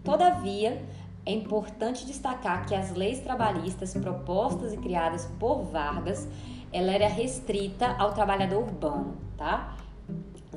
Todavia, 0.04 0.82
é 1.26 1.32
importante 1.32 2.06
destacar 2.06 2.66
que 2.66 2.74
as 2.74 2.94
leis 2.94 3.20
trabalhistas 3.20 3.94
propostas 3.94 4.72
e 4.72 4.76
criadas 4.76 5.26
por 5.38 5.62
Vargas, 5.64 6.28
ela 6.72 6.92
era 6.92 7.08
restrita 7.08 7.94
ao 7.98 8.12
trabalhador 8.12 8.62
urbano, 8.62 9.16
tá? 9.36 9.76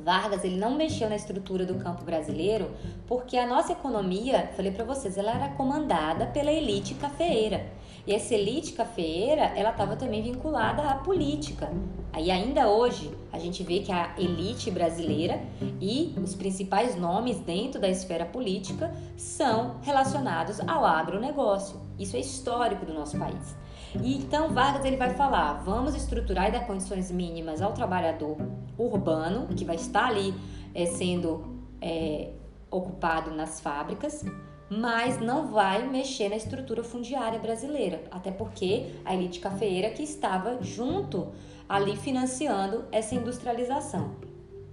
Vargas 0.04 0.44
ele 0.44 0.56
não 0.56 0.74
mexeu 0.74 1.08
na 1.08 1.16
estrutura 1.16 1.64
do 1.64 1.76
campo 1.76 2.04
brasileiro 2.04 2.70
porque 3.06 3.38
a 3.38 3.46
nossa 3.46 3.72
economia, 3.72 4.50
falei 4.54 4.70
para 4.70 4.84
vocês, 4.84 5.16
ela 5.16 5.32
era 5.32 5.48
comandada 5.54 6.26
pela 6.26 6.52
elite 6.52 6.94
cafeeira. 6.94 7.72
E 8.06 8.12
essa 8.12 8.34
elite 8.34 8.72
cafeeira, 8.72 9.44
ela 9.56 9.70
estava 9.70 9.96
também 9.96 10.22
vinculada 10.22 10.82
à 10.82 10.96
política. 10.96 11.72
Aí 12.12 12.30
ainda 12.30 12.68
hoje 12.68 13.10
a 13.32 13.38
gente 13.38 13.62
vê 13.62 13.78
que 13.78 13.90
a 13.90 14.14
elite 14.18 14.70
brasileira 14.70 15.40
e 15.80 16.14
os 16.22 16.34
principais 16.34 16.94
nomes 16.96 17.40
dentro 17.40 17.80
da 17.80 17.88
esfera 17.88 18.26
política 18.26 18.94
são 19.16 19.76
relacionados 19.80 20.60
ao 20.60 20.84
agronegócio. 20.84 21.80
Isso 21.98 22.14
é 22.14 22.20
histórico 22.20 22.84
do 22.84 22.92
nosso 22.92 23.18
país. 23.18 23.56
E 24.02 24.16
então 24.16 24.52
Vargas 24.52 24.84
ele 24.84 24.96
vai 24.96 25.14
falar: 25.14 25.62
vamos 25.64 25.94
estruturar 25.94 26.48
e 26.48 26.52
dar 26.52 26.66
condições 26.66 27.10
mínimas 27.10 27.62
ao 27.62 27.72
trabalhador 27.72 28.36
urbano 28.78 29.48
que 29.54 29.64
vai 29.64 29.76
estar 29.76 30.06
ali 30.06 30.34
é, 30.74 30.86
sendo 30.86 31.62
é, 31.80 32.30
ocupado 32.70 33.30
nas 33.30 33.60
fábricas, 33.60 34.24
mas 34.68 35.20
não 35.20 35.48
vai 35.48 35.86
mexer 35.86 36.28
na 36.28 36.36
estrutura 36.36 36.82
fundiária 36.82 37.38
brasileira, 37.38 38.02
até 38.10 38.30
porque 38.30 38.92
a 39.04 39.14
elite 39.14 39.38
cafeeira 39.38 39.90
que 39.90 40.02
estava 40.02 40.62
junto 40.62 41.32
ali 41.68 41.96
financiando 41.96 42.84
essa 42.90 43.14
industrialização. 43.14 44.16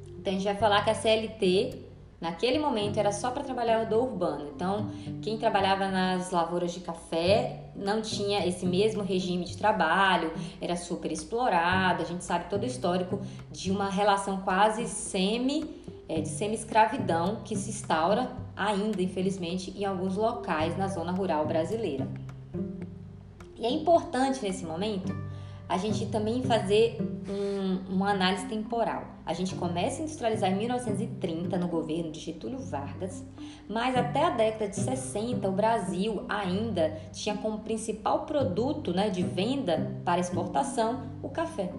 Então 0.08 0.34
a 0.34 0.36
gente 0.36 0.46
vai 0.46 0.58
falar 0.58 0.84
que 0.84 0.90
a 0.90 0.96
CLT 0.96 1.91
Naquele 2.22 2.60
momento 2.60 2.98
era 2.98 3.12
só 3.12 3.32
para 3.32 3.44
trabalhador 3.44 4.04
urbano. 4.04 4.52
Então, 4.56 4.92
quem 5.24 5.40
trabalhava 5.40 5.88
nas 5.90 6.30
lavouras 6.30 6.72
de 6.72 6.80
café 6.80 7.64
não 7.76 8.00
tinha 8.00 8.46
esse 8.48 8.64
mesmo 8.64 9.02
regime 9.02 9.44
de 9.44 9.58
trabalho, 9.58 10.32
era 10.62 10.76
super 10.76 11.12
explorado. 11.12 12.04
A 12.04 12.06
gente 12.06 12.24
sabe 12.24 12.46
todo 12.48 12.62
o 12.62 12.66
histórico 12.68 13.20
de 13.52 13.72
uma 13.72 13.90
relação 13.90 14.42
quase 14.42 14.88
semi 14.88 15.82
é, 16.08 16.22
de 16.22 16.28
semi-escravidão 16.28 17.38
que 17.44 17.56
se 17.56 17.72
instaura 17.72 18.32
ainda, 18.56 19.02
infelizmente, 19.02 19.74
em 19.76 19.84
alguns 19.84 20.16
locais 20.16 20.78
na 20.78 20.88
zona 20.88 21.12
rural 21.12 21.48
brasileira. 21.48 22.08
E 23.58 23.66
é 23.66 23.70
importante 23.70 24.44
nesse 24.44 24.64
momento 24.64 25.31
a 25.72 25.78
gente 25.78 26.06
também 26.08 26.44
fazer 26.44 26.98
um, 27.30 27.94
uma 27.96 28.12
análise 28.12 28.46
temporal. 28.46 29.06
A 29.26 29.34
gente 29.34 29.56
começa 29.56 30.02
a 30.02 30.04
industrializar 30.04 30.52
em 30.52 30.58
1930 30.58 31.58
no 31.58 31.70
governo 31.70 32.12
de 32.12 32.20
Getúlio 32.20 32.60
Vargas, 32.60 33.24
mas 33.70 33.96
até 33.96 34.26
a 34.26 34.32
década 34.32 34.68
de 34.68 34.76
60 34.76 35.48
o 35.48 35.52
Brasil 35.54 36.26
ainda 36.28 37.00
tinha 37.14 37.38
como 37.38 37.60
principal 37.60 38.26
produto 38.26 38.94
né, 38.94 39.10
de 39.10 39.24
venda 39.24 39.98
para 40.04 40.20
exportação 40.20 41.04
o 41.24 41.30
café. 41.30 41.72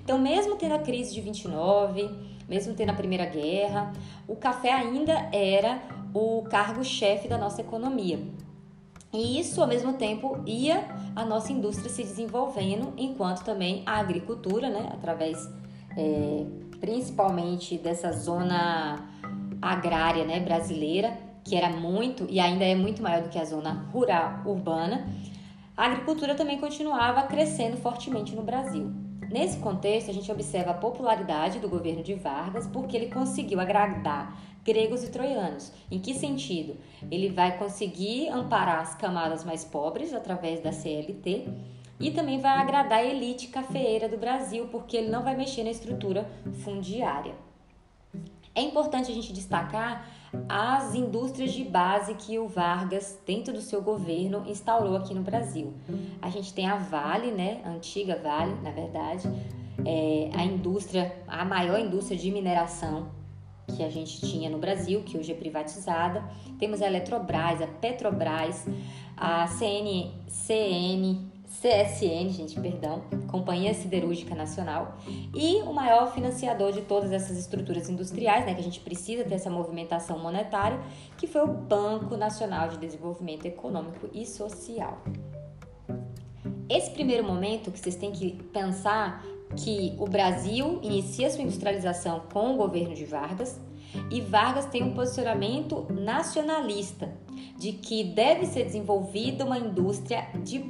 Então, 0.00 0.16
mesmo 0.16 0.54
tendo 0.54 0.74
a 0.74 0.78
crise 0.78 1.12
de 1.12 1.20
29, 1.20 2.08
mesmo 2.48 2.74
tendo 2.74 2.90
a 2.90 2.94
Primeira 2.94 3.26
Guerra, 3.26 3.92
o 4.28 4.36
café 4.36 4.72
ainda 4.72 5.28
era 5.32 5.82
o 6.14 6.44
cargo-chefe 6.48 7.26
da 7.26 7.36
nossa 7.36 7.60
economia. 7.60 8.20
E 9.12 9.40
isso, 9.40 9.60
ao 9.60 9.66
mesmo 9.66 9.94
tempo, 9.94 10.40
ia 10.46 10.88
a 11.16 11.24
nossa 11.24 11.52
indústria 11.52 11.90
se 11.90 12.02
desenvolvendo, 12.02 12.92
enquanto 12.96 13.42
também 13.42 13.82
a 13.84 13.98
agricultura, 13.98 14.70
né, 14.70 14.88
através 14.92 15.50
é, 15.96 16.46
principalmente 16.80 17.76
dessa 17.76 18.12
zona 18.12 19.08
agrária 19.60 20.24
né, 20.24 20.40
brasileira, 20.40 21.18
que 21.44 21.56
era 21.56 21.70
muito 21.70 22.26
e 22.28 22.38
ainda 22.38 22.64
é 22.64 22.74
muito 22.74 23.02
maior 23.02 23.22
do 23.22 23.28
que 23.28 23.38
a 23.38 23.44
zona 23.44 23.88
rural 23.92 24.42
urbana, 24.46 25.08
a 25.76 25.86
agricultura 25.86 26.34
também 26.34 26.58
continuava 26.58 27.22
crescendo 27.22 27.76
fortemente 27.76 28.34
no 28.36 28.42
Brasil. 28.42 28.92
Nesse 29.30 29.58
contexto, 29.58 30.10
a 30.10 30.12
gente 30.12 30.30
observa 30.30 30.72
a 30.72 30.74
popularidade 30.74 31.60
do 31.60 31.68
governo 31.68 32.02
de 32.02 32.14
Vargas 32.14 32.66
porque 32.66 32.96
ele 32.96 33.06
conseguiu 33.06 33.60
agradar 33.60 34.36
gregos 34.64 35.02
e 35.04 35.10
troianos. 35.10 35.72
Em 35.90 35.98
que 35.98 36.14
sentido? 36.14 36.76
Ele 37.10 37.28
vai 37.28 37.58
conseguir 37.58 38.28
amparar 38.28 38.80
as 38.80 38.94
camadas 38.94 39.44
mais 39.44 39.64
pobres 39.64 40.12
através 40.12 40.60
da 40.60 40.72
CLT 40.72 41.48
e 41.98 42.10
também 42.10 42.40
vai 42.40 42.58
agradar 42.58 43.00
a 43.00 43.04
elite 43.04 43.48
cafeeira 43.48 44.08
do 44.08 44.16
Brasil, 44.16 44.68
porque 44.68 44.96
ele 44.96 45.10
não 45.10 45.22
vai 45.22 45.36
mexer 45.36 45.62
na 45.64 45.70
estrutura 45.70 46.30
fundiária. 46.64 47.34
É 48.54 48.62
importante 48.62 49.10
a 49.10 49.14
gente 49.14 49.32
destacar 49.32 50.06
as 50.48 50.94
indústrias 50.94 51.52
de 51.52 51.64
base 51.64 52.14
que 52.14 52.38
o 52.38 52.48
Vargas, 52.48 53.18
dentro 53.26 53.52
do 53.52 53.60
seu 53.60 53.82
governo, 53.82 54.44
instaurou 54.48 54.96
aqui 54.96 55.14
no 55.14 55.22
Brasil. 55.22 55.74
A 56.20 56.30
gente 56.30 56.52
tem 56.52 56.66
a 56.66 56.76
Vale, 56.76 57.30
né, 57.30 57.60
a 57.64 57.70
antiga 57.70 58.16
Vale, 58.16 58.54
na 58.62 58.70
verdade, 58.70 59.28
é 59.84 60.30
a 60.34 60.44
indústria, 60.44 61.16
a 61.26 61.44
maior 61.44 61.78
indústria 61.78 62.18
de 62.18 62.30
mineração 62.30 63.19
que 63.76 63.82
a 63.82 63.90
gente 63.90 64.20
tinha 64.20 64.50
no 64.50 64.58
Brasil, 64.58 65.02
que 65.02 65.16
hoje 65.16 65.32
é 65.32 65.34
privatizada. 65.34 66.24
Temos 66.58 66.82
a 66.82 66.86
Eletrobras, 66.86 67.62
a 67.62 67.66
Petrobras, 67.66 68.66
a 69.16 69.46
CN, 69.46 70.12
CN, 70.28 71.30
CSN, 71.60 72.30
gente, 72.30 72.58
perdão, 72.58 73.02
Companhia 73.28 73.74
Siderúrgica 73.74 74.34
Nacional, 74.34 74.96
e 75.34 75.60
o 75.62 75.74
maior 75.74 76.10
financiador 76.14 76.72
de 76.72 76.80
todas 76.80 77.12
essas 77.12 77.36
estruturas 77.36 77.90
industriais, 77.90 78.46
né, 78.46 78.54
que 78.54 78.60
a 78.60 78.64
gente 78.64 78.80
precisa 78.80 79.24
ter 79.24 79.34
essa 79.34 79.50
movimentação 79.50 80.18
monetária, 80.18 80.80
que 81.18 81.26
foi 81.26 81.42
o 81.42 81.48
Banco 81.48 82.16
Nacional 82.16 82.68
de 82.68 82.78
Desenvolvimento 82.78 83.44
Econômico 83.44 84.08
e 84.14 84.24
Social. 84.24 85.02
Esse 86.68 86.92
primeiro 86.92 87.24
momento 87.24 87.72
que 87.72 87.80
vocês 87.80 87.96
têm 87.96 88.12
que 88.12 88.30
pensar 88.52 89.22
que 89.56 89.94
o 89.98 90.06
Brasil 90.06 90.78
inicia 90.82 91.30
sua 91.30 91.42
industrialização 91.42 92.22
com 92.32 92.54
o 92.54 92.56
governo 92.56 92.94
de 92.94 93.04
Vargas 93.04 93.60
e 94.10 94.20
Vargas 94.20 94.66
tem 94.66 94.82
um 94.82 94.94
posicionamento 94.94 95.86
nacionalista 95.90 97.12
de 97.58 97.72
que 97.72 98.04
deve 98.04 98.46
ser 98.46 98.64
desenvolvida 98.64 99.44
uma 99.44 99.58
indústria 99.58 100.28
de, 100.42 100.64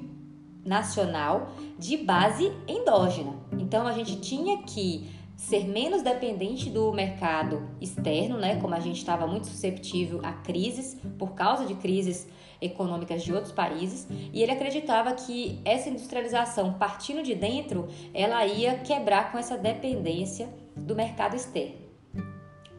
nacional 0.64 1.53
de 1.79 1.99
base 1.99 2.51
endógena. 2.66 3.35
Então 3.59 3.87
a 3.87 3.93
gente 3.93 4.16
tinha 4.16 4.62
que 4.62 5.09
ser 5.37 5.66
menos 5.66 6.03
dependente 6.03 6.69
do 6.69 6.93
mercado 6.93 7.66
externo, 7.81 8.37
né? 8.37 8.57
Como 8.61 8.75
a 8.75 8.81
gente 8.81 8.99
estava 8.99 9.27
muito 9.27 9.47
susceptível 9.47 10.21
a 10.23 10.33
crises 10.33 10.99
por 11.19 11.33
causa 11.33 11.64
de 11.64 11.75
crises 11.75 12.27
econômicas 12.61 13.23
de 13.23 13.33
outros 13.33 13.53
países, 13.53 14.07
e 14.33 14.42
ele 14.42 14.53
acreditava 14.53 15.12
que 15.12 15.61
essa 15.64 15.88
industrialização 15.88 16.75
partindo 16.75 17.23
de 17.23 17.35
dentro, 17.35 17.88
ela 18.12 18.44
ia 18.46 18.79
quebrar 18.79 19.33
com 19.33 19.38
essa 19.38 19.57
dependência 19.57 20.49
do 20.77 20.94
mercado 20.94 21.37
externo. 21.37 21.81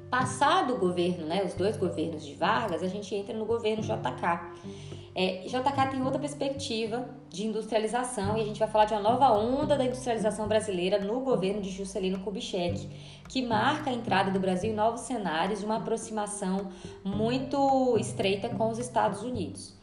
Passado 0.10 0.76
o 0.76 0.78
governo, 0.78 1.26
né, 1.26 1.42
os 1.46 1.54
dois 1.54 1.78
governos 1.78 2.26
de 2.26 2.34
Vargas, 2.34 2.84
a 2.84 2.88
gente 2.88 3.16
entra 3.16 3.34
no 3.34 3.46
governo 3.46 3.82
JK. 3.82 4.91
É, 5.14 5.44
JK 5.46 5.90
tem 5.92 6.02
outra 6.02 6.20
perspectiva 6.20 7.06
de 7.30 7.46
industrialização 7.46 8.38
e 8.38 8.42
a 8.42 8.46
gente 8.46 8.60
vai 8.60 8.70
falar 8.70 8.86
de 8.86 8.94
uma 8.94 9.02
nova 9.02 9.32
onda 9.32 9.76
da 9.76 9.84
industrialização 9.84 10.48
brasileira 10.48 11.00
no 11.00 11.20
governo 11.20 11.62
de 11.62 11.70
Juscelino 11.70 12.20
Kubitschek, 12.20 12.88
que 13.28 13.42
marca 13.42 13.90
a 13.90 13.94
entrada 13.94 14.32
do 14.32 14.40
Brasil 14.40 14.72
em 14.72 14.76
novos 14.76 15.02
cenários 15.02 15.64
uma 15.64 15.78
aproximação 15.78 16.70
muito 17.04 17.98
estreita 17.98 18.48
com 18.50 18.70
os 18.70 18.80
Estados 18.80 19.22
Unidos. 19.22 19.76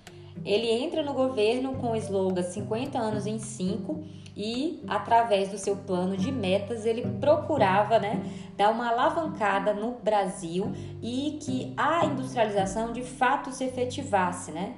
Ele 0.45 0.71
entra 0.71 1.03
no 1.03 1.13
governo 1.13 1.75
com 1.75 1.93
o 1.93 1.97
slogan 1.97 2.43
50 2.43 2.99
anos 2.99 3.27
em 3.27 3.39
5 3.39 4.05
e, 4.37 4.83
através 4.87 5.51
do 5.51 5.59
seu 5.59 5.77
plano 5.77 6.17
de 6.17 6.31
metas, 6.31 6.87
ele 6.87 7.03
procurava 7.21 7.99
né, 7.99 8.23
dar 8.57 8.71
uma 8.71 8.89
alavancada 8.89 9.75
no 9.75 9.99
Brasil 9.99 10.73
e 11.03 11.39
que 11.43 11.75
a 11.77 12.07
industrialização 12.07 12.93
de 12.93 13.03
fato 13.03 13.51
se 13.53 13.65
efetivasse, 13.65 14.53
né? 14.53 14.75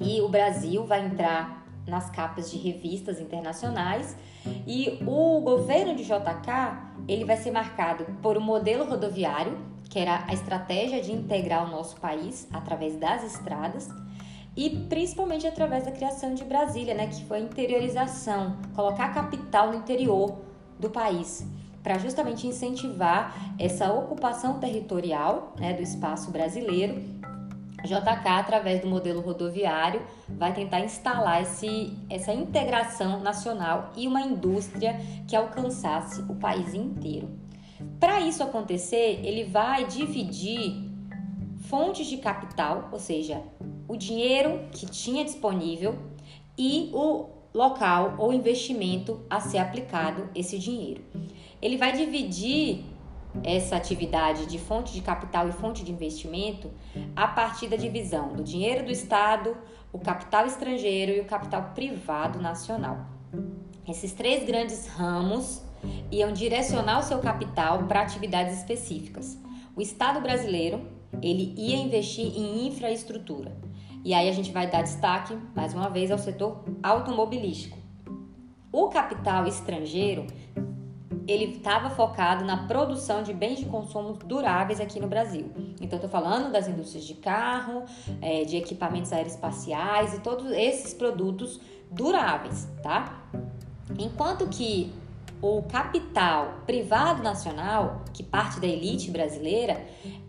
E 0.00 0.20
o 0.20 0.28
Brasil 0.28 0.84
vai 0.84 1.04
entrar 1.04 1.66
nas 1.86 2.10
capas 2.10 2.50
de 2.50 2.58
revistas 2.58 3.20
internacionais. 3.20 4.16
E 4.66 4.98
o 5.06 5.40
governo 5.40 5.94
de 5.94 6.04
JK 6.04 6.88
ele 7.08 7.24
vai 7.24 7.36
ser 7.36 7.50
marcado 7.50 8.04
por 8.22 8.36
um 8.36 8.40
modelo 8.40 8.84
rodoviário 8.84 9.58
que 9.88 9.98
era 9.98 10.24
a 10.26 10.34
estratégia 10.34 11.00
de 11.00 11.12
integrar 11.12 11.66
o 11.66 11.70
nosso 11.70 11.96
país 11.96 12.46
através 12.52 12.96
das 12.96 13.24
estradas 13.24 13.88
e 14.56 14.70
principalmente 14.88 15.46
através 15.46 15.84
da 15.84 15.92
criação 15.92 16.34
de 16.34 16.44
Brasília, 16.44 16.94
né, 16.94 17.06
que 17.06 17.24
foi 17.24 17.38
a 17.38 17.40
interiorização, 17.40 18.56
colocar 18.74 19.06
a 19.06 19.08
capital 19.10 19.68
no 19.68 19.76
interior 19.76 20.38
do 20.78 20.90
país 20.90 21.46
para 21.82 21.96
justamente 21.96 22.46
incentivar 22.46 23.54
essa 23.58 23.92
ocupação 23.92 24.58
territorial 24.58 25.54
né, 25.58 25.72
do 25.72 25.82
espaço 25.82 26.30
brasileiro 26.30 27.00
JK, 27.84 28.28
através 28.28 28.80
do 28.80 28.88
modelo 28.88 29.20
rodoviário, 29.20 30.02
vai 30.28 30.52
tentar 30.52 30.80
instalar 30.80 31.42
esse, 31.42 31.96
essa 32.10 32.32
integração 32.32 33.20
nacional 33.20 33.92
e 33.96 34.08
uma 34.08 34.20
indústria 34.20 34.98
que 35.26 35.36
alcançasse 35.36 36.20
o 36.22 36.34
país 36.34 36.74
inteiro. 36.74 37.28
Para 38.00 38.20
isso 38.20 38.42
acontecer, 38.42 39.20
ele 39.24 39.44
vai 39.44 39.86
dividir 39.86 40.88
fontes 41.68 42.06
de 42.06 42.16
capital, 42.16 42.88
ou 42.90 42.98
seja, 42.98 43.42
o 43.86 43.96
dinheiro 43.96 44.68
que 44.72 44.86
tinha 44.86 45.24
disponível 45.24 45.96
e 46.56 46.90
o 46.92 47.26
local 47.54 48.16
ou 48.18 48.32
investimento 48.32 49.20
a 49.30 49.40
ser 49.40 49.58
aplicado 49.58 50.28
esse 50.34 50.58
dinheiro. 50.58 51.02
Ele 51.62 51.76
vai 51.76 51.92
dividir 51.92 52.84
essa 53.44 53.76
atividade 53.76 54.46
de 54.46 54.58
fonte 54.58 54.92
de 54.92 55.00
capital 55.00 55.48
e 55.48 55.52
fonte 55.52 55.84
de 55.84 55.92
investimento 55.92 56.70
a 57.14 57.28
partir 57.28 57.68
da 57.68 57.76
divisão 57.76 58.32
do 58.32 58.42
dinheiro 58.42 58.84
do 58.84 58.90
Estado, 58.90 59.56
o 59.92 59.98
capital 59.98 60.46
estrangeiro 60.46 61.12
e 61.12 61.20
o 61.20 61.24
capital 61.24 61.72
privado 61.74 62.40
nacional. 62.40 63.06
Esses 63.86 64.12
três 64.12 64.44
grandes 64.44 64.86
ramos 64.86 65.62
iam 66.10 66.32
direcionar 66.32 66.98
o 66.98 67.02
seu 67.02 67.18
capital 67.20 67.84
para 67.84 68.02
atividades 68.02 68.58
específicas. 68.58 69.38
O 69.74 69.80
Estado 69.80 70.20
brasileiro, 70.20 70.86
ele 71.22 71.54
ia 71.56 71.76
investir 71.76 72.26
em 72.26 72.66
infraestrutura. 72.66 73.56
E 74.04 74.12
aí 74.14 74.28
a 74.28 74.32
gente 74.32 74.52
vai 74.52 74.68
dar 74.68 74.82
destaque, 74.82 75.36
mais 75.54 75.74
uma 75.74 75.88
vez, 75.88 76.10
ao 76.10 76.18
setor 76.18 76.64
automobilístico. 76.82 77.78
O 78.70 78.88
capital 78.88 79.46
estrangeiro 79.46 80.26
ele 81.28 81.56
estava 81.56 81.90
focado 81.90 82.42
na 82.42 82.66
produção 82.66 83.22
de 83.22 83.34
bens 83.34 83.58
de 83.58 83.66
consumo 83.66 84.14
duráveis 84.14 84.80
aqui 84.80 84.98
no 84.98 85.06
Brasil. 85.06 85.52
Então, 85.78 85.98
estou 85.98 86.08
falando 86.08 86.50
das 86.50 86.66
indústrias 86.66 87.04
de 87.04 87.14
carro, 87.14 87.84
é, 88.22 88.44
de 88.44 88.56
equipamentos 88.56 89.12
aeroespaciais 89.12 90.14
e 90.14 90.20
todos 90.20 90.50
esses 90.52 90.94
produtos 90.94 91.60
duráveis, 91.90 92.66
tá? 92.82 93.22
Enquanto 93.98 94.48
que 94.48 94.90
o 95.40 95.62
capital 95.62 96.62
privado 96.66 97.22
nacional, 97.22 98.04
que 98.12 98.22
parte 98.22 98.58
da 98.58 98.66
elite 98.66 99.10
brasileira, 99.10 99.80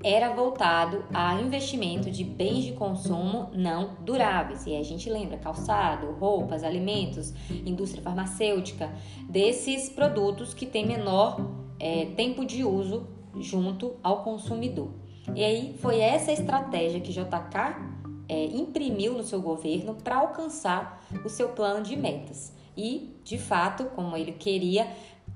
era 0.04 0.34
voltado 0.34 1.04
a 1.14 1.34
investimento 1.42 2.12
de 2.12 2.24
bens 2.24 2.64
de 2.64 2.74
consumo 2.74 3.50
não 3.54 3.96
duráveis. 4.02 4.66
E 4.68 4.76
a 4.76 4.84
gente 4.84 5.10
lembra 5.10 5.38
calçado, 5.38 6.12
roupas, 6.12 6.64
alimentos, 6.64 7.34
indústria 7.66 8.04
farmacêutica, 8.04 8.90
desses 9.28 9.90
produtos 9.90 10.54
que 10.54 10.66
têm 10.66 10.86
menor 10.86 11.40
é, 11.80 12.06
tempo 12.16 12.46
de 12.46 12.64
uso 12.64 13.08
junto 13.40 13.96
ao 14.04 14.24
consumidor. 14.24 14.90
E 15.36 15.44
aí 15.44 15.76
foi 15.80 16.00
essa 16.00 16.32
estratégia 16.32 17.00
que 17.00 17.12
JK 17.12 18.00
é, 18.28 18.46
imprimiu 18.46 19.14
no 19.14 19.24
seu 19.24 19.42
governo 19.42 19.96
para 19.96 20.18
alcançar 20.18 21.04
o 21.26 21.30
seu 21.30 21.50
plano 21.50 21.84
de 21.84 21.96
metas 21.96 22.59
e, 22.76 23.16
de 23.24 23.38
fato, 23.38 23.86
como 23.96 24.16
ele 24.16 24.32
queria, 24.32 24.88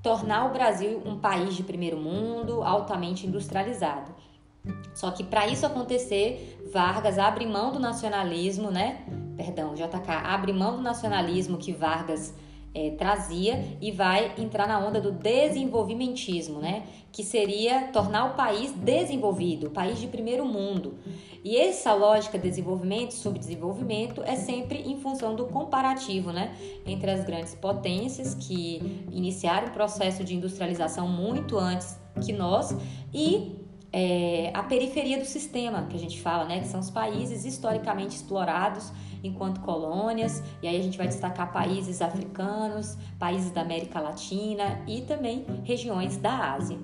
tornar 0.02 0.46
o 0.46 0.52
Brasil 0.52 1.02
um 1.04 1.18
país 1.18 1.54
de 1.54 1.62
primeiro 1.62 1.96
mundo, 1.96 2.62
altamente 2.62 3.26
industrializado. 3.26 4.14
Só 4.94 5.10
que 5.10 5.22
para 5.22 5.46
isso 5.46 5.66
acontecer, 5.66 6.58
Vargas 6.72 7.18
abre 7.18 7.46
mão 7.46 7.72
do 7.72 7.78
nacionalismo, 7.78 8.70
né? 8.70 9.04
Perdão, 9.36 9.74
JK 9.74 10.10
abre 10.24 10.52
mão 10.52 10.76
do 10.76 10.82
nacionalismo 10.82 11.58
que 11.58 11.72
Vargas 11.72 12.34
é, 12.74 12.90
trazia 12.90 13.64
e 13.80 13.92
vai 13.92 14.34
entrar 14.36 14.66
na 14.66 14.84
onda 14.84 15.00
do 15.00 15.12
desenvolvimentismo, 15.12 16.58
né? 16.58 16.82
Que 17.12 17.22
seria 17.22 17.88
tornar 17.92 18.32
o 18.32 18.34
país 18.34 18.72
desenvolvido, 18.72 19.68
o 19.68 19.70
país 19.70 20.00
de 20.00 20.08
primeiro 20.08 20.44
mundo. 20.44 20.98
E 21.44 21.56
essa 21.56 21.94
lógica 21.94 22.36
de 22.36 22.48
desenvolvimento 22.48 23.14
subdesenvolvimento 23.14 24.22
é 24.24 24.34
sempre 24.34 24.78
em 24.80 24.98
função 24.98 25.36
do 25.36 25.46
comparativo, 25.46 26.32
né? 26.32 26.56
Entre 26.84 27.10
as 27.10 27.24
grandes 27.24 27.54
potências 27.54 28.34
que 28.34 29.04
iniciaram 29.12 29.68
o 29.68 29.70
processo 29.70 30.24
de 30.24 30.34
industrialização 30.34 31.06
muito 31.06 31.56
antes 31.56 31.96
que 32.24 32.32
nós 32.32 32.76
e 33.12 33.63
é, 33.96 34.50
a 34.52 34.60
periferia 34.64 35.16
do 35.18 35.24
sistema, 35.24 35.86
que 35.88 35.94
a 35.94 36.00
gente 36.00 36.20
fala, 36.20 36.44
né? 36.46 36.58
Que 36.58 36.66
são 36.66 36.80
os 36.80 36.90
países 36.90 37.44
historicamente 37.44 38.16
explorados 38.16 38.92
enquanto 39.22 39.60
colônias, 39.60 40.42
e 40.60 40.66
aí 40.66 40.76
a 40.76 40.82
gente 40.82 40.98
vai 40.98 41.06
destacar 41.06 41.52
países 41.52 42.02
africanos, 42.02 42.98
países 43.20 43.52
da 43.52 43.60
América 43.60 44.00
Latina 44.00 44.82
e 44.88 45.02
também 45.02 45.46
regiões 45.62 46.16
da 46.16 46.54
Ásia. 46.54 46.76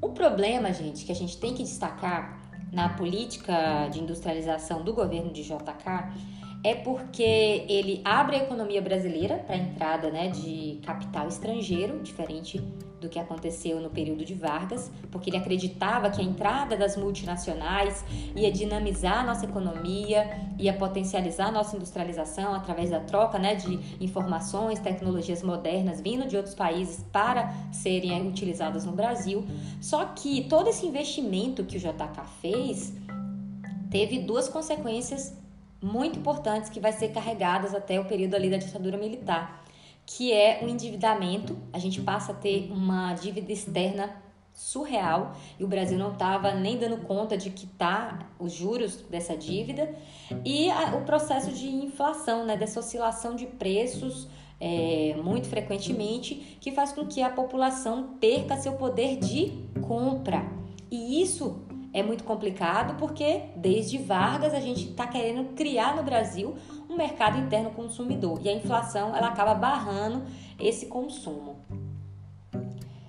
O 0.00 0.08
problema, 0.08 0.72
gente, 0.72 1.04
que 1.04 1.12
a 1.12 1.14
gente 1.14 1.36
tem 1.36 1.52
que 1.52 1.62
destacar 1.62 2.40
na 2.72 2.88
política 2.88 3.88
de 3.92 4.00
industrialização 4.00 4.82
do 4.82 4.94
governo 4.94 5.30
de 5.30 5.42
JK 5.42 6.33
é 6.64 6.74
porque 6.74 7.66
ele 7.68 8.00
abre 8.02 8.36
a 8.36 8.38
economia 8.38 8.80
brasileira 8.80 9.36
para 9.36 9.54
a 9.54 9.58
entrada 9.58 10.10
né, 10.10 10.28
de 10.28 10.80
capital 10.82 11.28
estrangeiro, 11.28 12.00
diferente 12.02 12.58
do 12.98 13.06
que 13.06 13.18
aconteceu 13.18 13.78
no 13.80 13.90
período 13.90 14.24
de 14.24 14.32
Vargas, 14.32 14.90
porque 15.10 15.28
ele 15.28 15.36
acreditava 15.36 16.08
que 16.08 16.22
a 16.22 16.24
entrada 16.24 16.74
das 16.74 16.96
multinacionais 16.96 18.02
ia 18.34 18.50
dinamizar 18.50 19.18
a 19.18 19.24
nossa 19.24 19.44
economia, 19.44 20.40
ia 20.58 20.72
potencializar 20.72 21.48
a 21.48 21.52
nossa 21.52 21.76
industrialização 21.76 22.54
através 22.54 22.88
da 22.88 23.00
troca 23.00 23.38
né, 23.38 23.54
de 23.54 23.78
informações, 24.02 24.78
tecnologias 24.78 25.42
modernas 25.42 26.00
vindo 26.00 26.26
de 26.26 26.34
outros 26.34 26.54
países 26.54 27.04
para 27.12 27.52
serem 27.72 28.26
utilizadas 28.26 28.86
no 28.86 28.92
Brasil. 28.92 29.44
Só 29.82 30.02
que 30.06 30.44
todo 30.44 30.70
esse 30.70 30.86
investimento 30.86 31.62
que 31.62 31.76
o 31.76 31.80
JK 31.80 32.24
fez 32.40 32.94
teve 33.90 34.20
duas 34.20 34.48
consequências 34.48 35.43
muito 35.84 36.18
importantes 36.18 36.70
que 36.70 36.80
vai 36.80 36.92
ser 36.92 37.08
carregadas 37.08 37.74
até 37.74 38.00
o 38.00 38.06
período 38.06 38.34
ali 38.34 38.48
da 38.48 38.56
ditadura 38.56 38.96
militar, 38.96 39.62
que 40.06 40.32
é 40.32 40.60
o 40.62 40.68
endividamento. 40.68 41.58
A 41.74 41.78
gente 41.78 42.00
passa 42.00 42.32
a 42.32 42.34
ter 42.34 42.72
uma 42.72 43.12
dívida 43.12 43.52
externa 43.52 44.10
surreal 44.54 45.36
e 45.58 45.64
o 45.64 45.68
Brasil 45.68 45.98
não 45.98 46.12
estava 46.12 46.54
nem 46.54 46.78
dando 46.78 46.98
conta 47.04 47.36
de 47.36 47.50
quitar 47.50 48.32
os 48.38 48.52
juros 48.52 49.02
dessa 49.10 49.36
dívida 49.36 49.94
e 50.44 50.70
a, 50.70 50.96
o 50.96 51.04
processo 51.04 51.52
de 51.52 51.68
inflação, 51.68 52.46
né, 52.46 52.56
dessa 52.56 52.80
oscilação 52.80 53.34
de 53.34 53.46
preços 53.46 54.28
é, 54.58 55.14
muito 55.22 55.48
frequentemente, 55.48 56.56
que 56.60 56.72
faz 56.72 56.92
com 56.92 57.04
que 57.04 57.20
a 57.20 57.28
população 57.28 58.14
perca 58.18 58.56
seu 58.56 58.74
poder 58.74 59.18
de 59.18 59.52
compra. 59.82 60.46
E 60.90 61.20
isso 61.20 61.63
é 61.94 62.02
muito 62.02 62.24
complicado 62.24 62.98
porque 62.98 63.42
desde 63.54 63.98
Vargas 63.98 64.52
a 64.52 64.58
gente 64.58 64.90
está 64.90 65.06
querendo 65.06 65.54
criar 65.54 65.94
no 65.94 66.02
Brasil 66.02 66.56
um 66.90 66.96
mercado 66.96 67.38
interno 67.38 67.70
consumidor 67.70 68.40
e 68.42 68.48
a 68.48 68.52
inflação 68.52 69.14
ela 69.14 69.28
acaba 69.28 69.54
barrando 69.54 70.24
esse 70.58 70.86
consumo. 70.86 71.56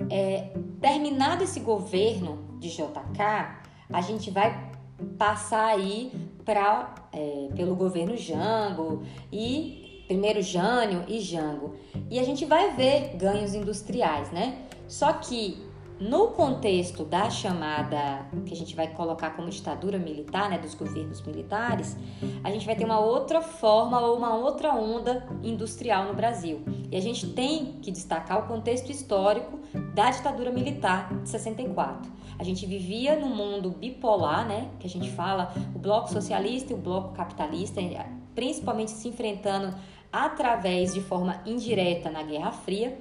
É, 0.07 0.51
terminado 0.79 1.43
esse 1.43 1.59
governo 1.59 2.45
de 2.59 2.69
JK, 2.69 3.57
a 3.91 4.01
gente 4.01 4.29
vai 4.29 4.71
passar 5.17 5.65
aí 5.65 6.11
para 6.45 6.93
é, 7.11 7.49
pelo 7.55 7.75
governo 7.75 8.15
Jango 8.15 9.01
e 9.31 10.03
primeiro 10.07 10.43
Jânio 10.43 11.03
e 11.07 11.19
Jango 11.19 11.75
e 12.11 12.19
a 12.19 12.23
gente 12.23 12.45
vai 12.45 12.75
ver 12.75 13.15
ganhos 13.15 13.55
industriais, 13.55 14.31
né? 14.31 14.59
Só 14.87 15.11
que 15.13 15.64
no 15.99 16.27
contexto 16.29 17.05
da 17.05 17.29
chamada, 17.29 18.25
que 18.45 18.53
a 18.53 18.55
gente 18.55 18.75
vai 18.75 18.87
colocar 18.87 19.31
como 19.31 19.49
ditadura 19.49 19.97
militar, 19.97 20.49
né, 20.49 20.57
dos 20.57 20.73
governos 20.75 21.21
militares, 21.21 21.97
a 22.43 22.51
gente 22.51 22.65
vai 22.65 22.75
ter 22.75 22.83
uma 22.83 22.99
outra 22.99 23.41
forma 23.41 23.99
ou 24.01 24.17
uma 24.17 24.35
outra 24.35 24.73
onda 24.73 25.25
industrial 25.41 26.05
no 26.05 26.13
Brasil. 26.13 26.63
E 26.91 26.97
a 26.97 27.01
gente 27.01 27.27
tem 27.29 27.79
que 27.81 27.91
destacar 27.91 28.39
o 28.39 28.47
contexto 28.47 28.91
histórico 28.91 29.59
da 29.93 30.11
ditadura 30.11 30.51
militar 30.51 31.13
de 31.21 31.29
64. 31.29 32.11
A 32.37 32.43
gente 32.43 32.65
vivia 32.65 33.17
num 33.17 33.33
mundo 33.33 33.69
bipolar, 33.69 34.45
né, 34.45 34.69
que 34.79 34.87
a 34.87 34.89
gente 34.89 35.09
fala 35.11 35.53
o 35.73 35.79
bloco 35.79 36.11
socialista 36.11 36.73
e 36.73 36.75
o 36.75 36.79
bloco 36.79 37.13
capitalista, 37.13 37.81
principalmente 38.33 38.91
se 38.91 39.07
enfrentando 39.07 39.73
através 40.11 40.93
de 40.93 41.01
forma 41.01 41.41
indireta 41.45 42.09
na 42.09 42.23
Guerra 42.23 42.51
Fria. 42.51 42.97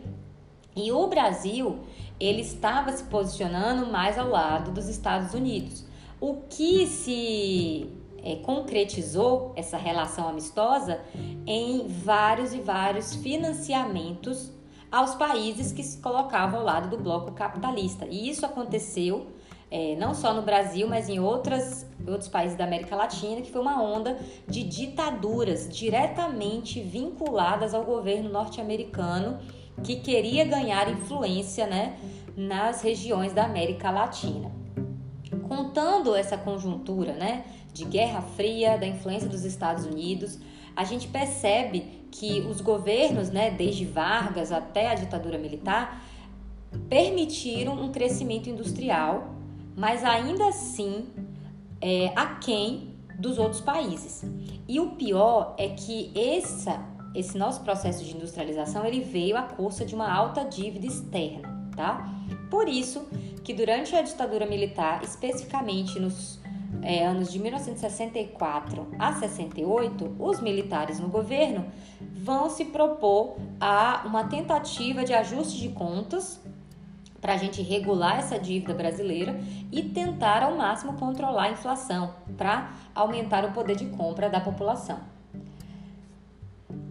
E 0.77 0.91
o 0.93 1.07
Brasil 1.07 1.81
ele 2.19 2.41
estava 2.41 2.93
se 2.93 3.05
posicionando 3.05 3.87
mais 3.87 4.19
ao 4.19 4.29
lado 4.29 4.71
dos 4.71 4.89
Estados 4.89 5.35
Unidos. 5.35 5.85
O 6.21 6.43
que 6.49 6.87
se 6.87 7.91
é, 8.23 8.37
concretizou 8.37 9.53
essa 9.55 9.77
relação 9.77 10.29
amistosa 10.29 11.01
em 11.47 11.87
vários 11.87 12.55
e 12.55 12.61
vários 12.61 13.15
financiamentos 13.15 14.51
aos 14.91 15.15
países 15.15 15.73
que 15.73 15.83
se 15.83 15.99
colocavam 15.99 16.61
ao 16.61 16.65
lado 16.65 16.89
do 16.89 17.03
bloco 17.03 17.33
capitalista. 17.33 18.07
E 18.07 18.31
isso 18.31 18.47
aconteceu 18.47 19.27
é, 19.71 19.97
não 19.97 20.15
só 20.15 20.33
no 20.33 20.43
Brasil, 20.43 20.87
mas 20.87 21.09
em 21.09 21.19
outras, 21.19 21.85
outros 22.07 22.29
países 22.29 22.57
da 22.57 22.65
América 22.65 22.95
Latina, 22.95 23.43
que 23.43 23.51
foi 23.51 23.61
uma 23.61 23.83
onda 23.83 24.17
de 24.47 24.63
ditaduras 24.63 25.69
diretamente 25.69 26.81
vinculadas 26.81 27.75
ao 27.75 27.83
governo 27.83 28.31
norte-americano 28.31 29.41
que 29.83 29.97
queria 29.97 30.45
ganhar 30.45 30.91
influência 30.91 31.67
né, 31.67 31.97
nas 32.37 32.83
regiões 32.83 33.33
da 33.33 33.45
América 33.45 33.91
Latina. 33.91 34.53
contando 35.49 36.15
essa 36.15 36.39
conjuntura, 36.39 37.13
né, 37.13 37.45
de 37.73 37.85
Guerra 37.85 38.23
Fria, 38.23 38.79
da 38.79 38.87
influência 38.87 39.29
dos 39.29 39.45
Estados 39.45 39.85
Unidos, 39.85 40.39
a 40.77 40.85
gente 40.85 41.09
percebe 41.09 42.07
que 42.11 42.41
os 42.43 42.61
governos, 42.61 43.31
né, 43.31 43.51
desde 43.51 43.85
Vargas 43.85 44.53
até 44.53 44.89
a 44.89 44.95
ditadura 44.95 45.37
militar, 45.37 46.03
permitiram 46.89 47.75
um 47.75 47.91
crescimento 47.91 48.49
industrial, 48.49 49.35
mas 49.77 50.05
ainda 50.05 50.49
assim 50.49 51.07
é, 51.81 52.13
aquém 52.17 52.95
dos 53.19 53.39
outros 53.39 53.61
países. 53.61 54.25
E 54.67 54.81
o 54.81 54.91
pior 54.91 55.55
é 55.59 55.69
que 55.69 56.13
essa, 56.17 56.81
esse 57.14 57.38
nosso 57.38 57.62
processo 57.62 58.05
de 58.05 58.16
industrialização 58.16 58.85
ele 58.85 59.00
veio 59.00 59.37
à 59.37 59.42
custa 59.42 59.85
de 59.85 59.94
uma 59.94 60.12
alta 60.12 60.44
dívida 60.44 60.87
externa, 60.87 61.70
tá? 61.77 62.09
Por 62.50 62.68
isso 62.68 63.07
que 63.42 63.55
durante 63.55 63.94
a 63.94 64.03
ditadura 64.03 64.46
militar, 64.46 65.03
especificamente 65.03 66.00
nos 66.00 66.40
é, 66.83 67.07
anos 67.07 67.33
de 67.33 67.38
1964 67.38 68.88
a 68.98 69.12
68, 69.14 70.16
os 70.18 70.40
militares 70.40 70.98
no 70.98 71.09
governo 71.09 71.66
vão 72.12 72.50
se 72.50 72.64
propor 72.66 73.37
a 73.61 74.03
uma 74.07 74.24
tentativa 74.24 75.05
de 75.05 75.12
ajuste 75.12 75.61
de 75.61 75.68
contas 75.70 76.40
para 77.20 77.35
a 77.35 77.37
gente 77.38 77.62
regular 77.62 78.18
essa 78.18 78.38
dívida 78.38 78.74
brasileira 78.74 79.40
e 79.72 79.83
tentar 79.83 80.42
ao 80.42 80.57
máximo 80.57 80.94
controlar 80.94 81.44
a 81.44 81.50
inflação 81.53 82.14
para 82.37 82.72
aumentar 82.94 83.44
o 83.46 83.53
poder 83.53 83.77
de 83.77 83.87
compra 83.87 84.29
da 84.29 84.40
população. 84.40 85.13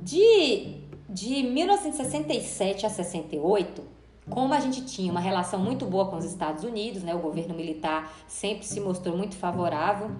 De, 0.03 0.81
de 1.07 1.43
1967 1.43 2.85
a 2.85 2.89
68, 2.89 3.81
como 4.29 4.53
a 4.53 4.59
gente 4.59 4.83
tinha 4.83 5.09
uma 5.09 5.21
relação 5.21 5.57
muito 5.59 5.85
boa 5.85 6.07
com 6.07 6.17
os 6.17 6.25
Estados 6.25 6.65
Unidos, 6.65 7.03
né, 7.03 7.15
o 7.15 7.19
governo 7.19 7.55
militar 7.55 8.13
sempre 8.27 8.65
se 8.65 8.81
mostrou 8.81 9.15
muito 9.15 9.37
favorável 9.37 10.11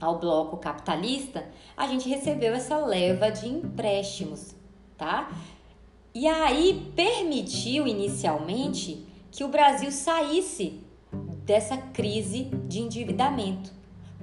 ao 0.00 0.18
bloco 0.18 0.56
capitalista, 0.56 1.46
a 1.76 1.86
gente 1.86 2.08
recebeu 2.08 2.54
essa 2.54 2.76
leva 2.76 3.30
de 3.30 3.48
empréstimos, 3.48 4.52
tá? 4.98 5.30
E 6.12 6.26
aí 6.26 6.92
permitiu 6.96 7.86
inicialmente 7.86 9.06
que 9.30 9.44
o 9.44 9.48
Brasil 9.48 9.92
saísse 9.92 10.80
dessa 11.44 11.76
crise 11.76 12.50
de 12.66 12.80
endividamento, 12.80 13.72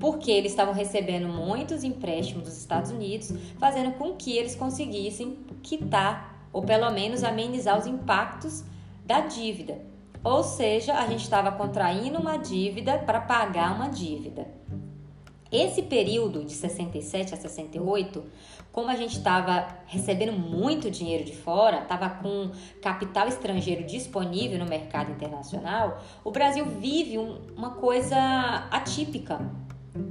porque 0.02 0.32
eles 0.32 0.52
estavam 0.52 0.74
recebendo 0.74 1.28
muitos 1.28 1.84
empréstimos 1.84 2.46
dos 2.46 2.58
Estados 2.58 2.90
Unidos, 2.90 3.32
fazendo 3.60 3.92
com 3.92 4.16
que 4.16 4.36
eles 4.36 4.56
conseguissem 4.56 5.38
quitar 5.62 6.48
ou 6.52 6.64
pelo 6.64 6.90
menos 6.90 7.24
amenizar 7.24 7.78
os 7.78 7.86
impactos 7.86 8.64
da 9.06 9.22
dívida. 9.22 9.80
Ou 10.24 10.44
seja, 10.44 10.96
a 10.96 11.06
gente 11.08 11.22
estava 11.22 11.52
contraindo 11.52 12.20
uma 12.20 12.38
dívida 12.38 12.98
para 12.98 13.22
pagar 13.22 13.76
uma 13.76 13.90
dívida. 13.90 14.48
Esse 15.52 15.84
período 15.84 16.46
de 16.46 16.54
67 16.54 17.34
a 17.34 17.38
68, 17.38 18.24
como 18.72 18.90
a 18.90 18.96
gente 18.96 19.18
estava 19.18 19.68
recebendo 19.86 20.32
muito 20.32 20.90
dinheiro 20.90 21.26
de 21.26 21.36
fora, 21.36 21.82
estava 21.84 22.10
com 22.10 22.52
capital 22.82 23.28
estrangeiro 23.28 23.84
disponível 23.84 24.58
no 24.58 24.66
mercado 24.66 25.12
internacional, 25.12 26.02
o 26.24 26.32
Brasil 26.32 26.66
vive 26.66 27.20
um, 27.20 27.42
uma 27.56 27.72
coisa 27.72 28.18
atípica 28.72 29.42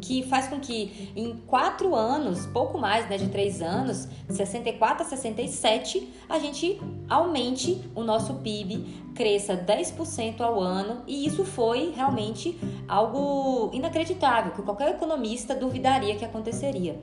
que 0.00 0.22
faz 0.24 0.48
com 0.48 0.60
que 0.60 1.12
em 1.16 1.36
quatro 1.46 1.94
anos, 1.94 2.46
pouco 2.46 2.78
mais 2.78 3.08
né, 3.08 3.16
de 3.16 3.28
três 3.28 3.62
anos, 3.62 4.08
64 4.28 5.04
a 5.04 5.06
67, 5.06 6.12
a 6.28 6.38
gente 6.38 6.80
aumente 7.08 7.82
o 7.94 8.02
nosso 8.02 8.34
PIB, 8.34 8.84
cresça 9.14 9.56
10% 9.56 10.40
ao 10.40 10.60
ano, 10.60 11.02
e 11.06 11.26
isso 11.26 11.44
foi 11.44 11.92
realmente 11.94 12.58
algo 12.86 13.70
inacreditável, 13.72 14.52
que 14.52 14.62
qualquer 14.62 14.90
economista 14.90 15.54
duvidaria 15.54 16.16
que 16.16 16.24
aconteceria. 16.24 17.00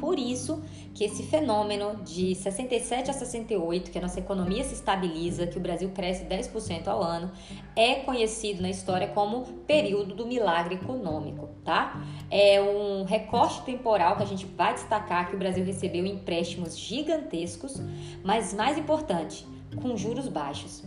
Por 0.00 0.18
isso 0.18 0.62
que 0.94 1.04
esse 1.04 1.22
fenômeno 1.24 2.02
de 2.02 2.34
67 2.34 3.10
a 3.10 3.12
68, 3.12 3.90
que 3.90 3.98
a 3.98 4.00
nossa 4.00 4.18
economia 4.18 4.64
se 4.64 4.74
estabiliza, 4.74 5.46
que 5.46 5.56
o 5.56 5.60
Brasil 5.60 5.90
cresce 5.90 6.24
10% 6.24 6.88
ao 6.88 7.02
ano, 7.02 7.30
é 7.76 7.96
conhecido 7.96 8.62
na 8.62 8.70
história 8.70 9.08
como 9.08 9.44
período 9.66 10.14
do 10.14 10.26
milagre 10.26 10.76
econômico, 10.76 11.48
tá? 11.64 12.02
É 12.30 12.60
um 12.60 13.04
recorte 13.04 13.62
temporal 13.62 14.16
que 14.16 14.22
a 14.22 14.26
gente 14.26 14.46
vai 14.46 14.74
destacar 14.74 15.28
que 15.28 15.36
o 15.36 15.38
Brasil 15.38 15.64
recebeu 15.64 16.04
empréstimos 16.06 16.76
gigantescos, 16.76 17.80
mas 18.24 18.54
mais 18.54 18.78
importante, 18.78 19.46
com 19.80 19.96
juros 19.96 20.28
baixos. 20.28 20.82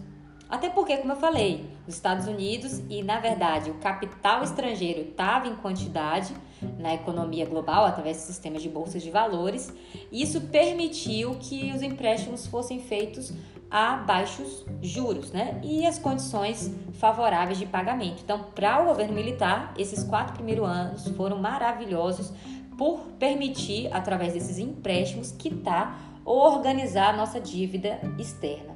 Até 0.50 0.70
porque, 0.70 0.98
como 0.98 1.14
eu 1.14 1.18
falei, 1.18 1.66
os 1.88 1.96
Estados 1.96 2.28
Unidos 2.28 2.82
e, 2.90 3.02
na 3.02 3.22
verdade, 3.22 3.72
o 3.72 3.76
capital 3.76 4.44
estrangeiro 4.44 5.10
estava 5.10 5.48
em 5.48 5.56
quantidade 5.56 6.34
na 6.78 6.94
economia 6.94 7.46
global 7.46 7.86
através 7.86 8.18
do 8.18 8.22
sistema 8.22 8.60
de 8.60 8.70
bolsas 8.70 9.02
de 9.02 9.10
valores. 9.10 9.74
Isso 10.12 10.42
permitiu 10.42 11.36
que 11.40 11.72
os 11.74 11.82
empréstimos 11.82 12.48
fossem 12.48 12.80
feitos 12.80 13.34
a 13.70 13.96
baixos 13.96 14.66
juros, 14.82 15.32
né? 15.32 15.60
E 15.64 15.86
as 15.86 15.98
condições 15.98 16.70
favoráveis 16.94 17.58
de 17.58 17.66
pagamento. 17.66 18.22
Então, 18.22 18.44
para 18.54 18.82
o 18.82 18.86
governo 18.86 19.14
militar, 19.14 19.74
esses 19.78 20.04
quatro 20.04 20.34
primeiros 20.34 20.68
anos 20.68 21.08
foram 21.10 21.38
maravilhosos 21.38 22.34
por 22.78 23.00
permitir, 23.18 23.88
através 23.94 24.34
desses 24.34 24.58
empréstimos, 24.58 25.32
quitar 25.32 26.20
ou 26.26 26.38
organizar 26.40 27.14
a 27.14 27.18
nossa 27.18 27.40
dívida 27.40 28.00
externa. 28.20 28.76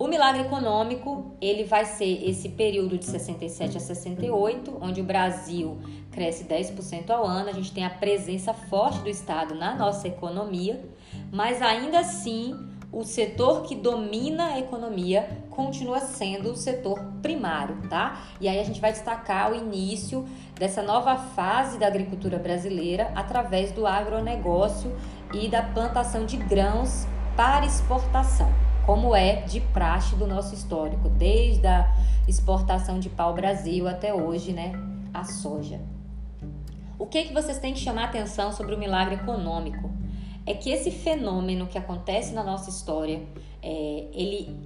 O 0.00 0.08
milagre 0.08 0.40
econômico, 0.40 1.36
ele 1.42 1.64
vai 1.64 1.84
ser 1.84 2.26
esse 2.26 2.48
período 2.48 2.96
de 2.96 3.04
67 3.04 3.76
a 3.76 3.80
68, 3.80 4.78
onde 4.80 5.02
o 5.02 5.04
Brasil 5.04 5.76
cresce 6.10 6.44
10% 6.44 7.10
ao 7.10 7.22
ano, 7.26 7.50
a 7.50 7.52
gente 7.52 7.70
tem 7.70 7.84
a 7.84 7.90
presença 7.90 8.54
forte 8.54 9.00
do 9.00 9.10
Estado 9.10 9.54
na 9.54 9.74
nossa 9.74 10.08
economia, 10.08 10.82
mas 11.30 11.60
ainda 11.60 11.98
assim, 11.98 12.56
o 12.90 13.04
setor 13.04 13.64
que 13.64 13.74
domina 13.74 14.54
a 14.54 14.58
economia 14.58 15.28
continua 15.50 16.00
sendo 16.00 16.52
o 16.52 16.56
setor 16.56 16.98
primário, 17.20 17.76
tá? 17.90 18.22
E 18.40 18.48
aí 18.48 18.58
a 18.58 18.64
gente 18.64 18.80
vai 18.80 18.92
destacar 18.92 19.52
o 19.52 19.54
início 19.54 20.26
dessa 20.54 20.80
nova 20.80 21.14
fase 21.14 21.78
da 21.78 21.86
agricultura 21.86 22.38
brasileira 22.38 23.12
através 23.14 23.70
do 23.70 23.86
agronegócio 23.86 24.96
e 25.34 25.46
da 25.46 25.62
plantação 25.62 26.24
de 26.24 26.38
grãos 26.38 27.06
para 27.36 27.66
exportação 27.66 28.69
como 28.86 29.14
é 29.14 29.42
de 29.42 29.60
praxe 29.60 30.16
do 30.16 30.26
nosso 30.26 30.54
histórico, 30.54 31.08
desde 31.08 31.66
a 31.66 31.94
exportação 32.26 32.98
de 32.98 33.08
pau-brasil 33.08 33.88
até 33.88 34.12
hoje, 34.14 34.52
né, 34.52 34.72
a 35.12 35.24
soja. 35.24 35.80
O 36.98 37.06
que, 37.06 37.24
que 37.24 37.32
vocês 37.32 37.58
têm 37.58 37.72
que 37.72 37.80
chamar 37.80 38.04
atenção 38.04 38.52
sobre 38.52 38.74
o 38.74 38.78
milagre 38.78 39.14
econômico? 39.14 39.90
É 40.44 40.54
que 40.54 40.70
esse 40.70 40.90
fenômeno 40.90 41.66
que 41.66 41.78
acontece 41.78 42.34
na 42.34 42.42
nossa 42.42 42.68
história, 42.68 43.22
é, 43.62 44.06
ele 44.12 44.58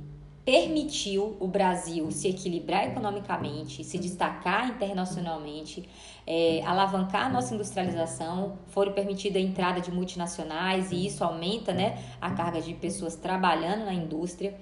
permitiu 0.45 1.37
o 1.41 1.49
Brasil 1.49 2.11
se 2.11 2.29
equilibrar 2.29 2.87
economicamente, 2.87 3.83
se 3.83 3.99
destacar 3.99 4.69
internacionalmente, 4.69 5.89
é, 6.27 6.61
alavancar 6.65 7.27
a 7.27 7.29
nossa 7.31 7.55
industrialização, 7.55 8.59
foram 8.67 8.93
permitida 8.93 9.39
a 9.39 9.43
entrada 9.43 9.81
de 9.81 9.91
multinacionais 9.91 10.93
e 10.93 11.07
isso 11.07 11.25
aumenta 11.25 11.73
né, 11.73 11.99
a 12.21 12.31
carga 12.31 12.61
de 12.61 12.75
pessoas 12.75 13.17
trabalhando 13.17 13.87
na 13.87 13.95
indústria 13.95 14.55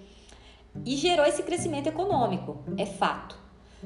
e 0.87 0.97
gerou 0.97 1.27
esse 1.27 1.43
crescimento 1.43 1.89
econômico, 1.89 2.63
é 2.79 2.87
fato. 2.87 3.37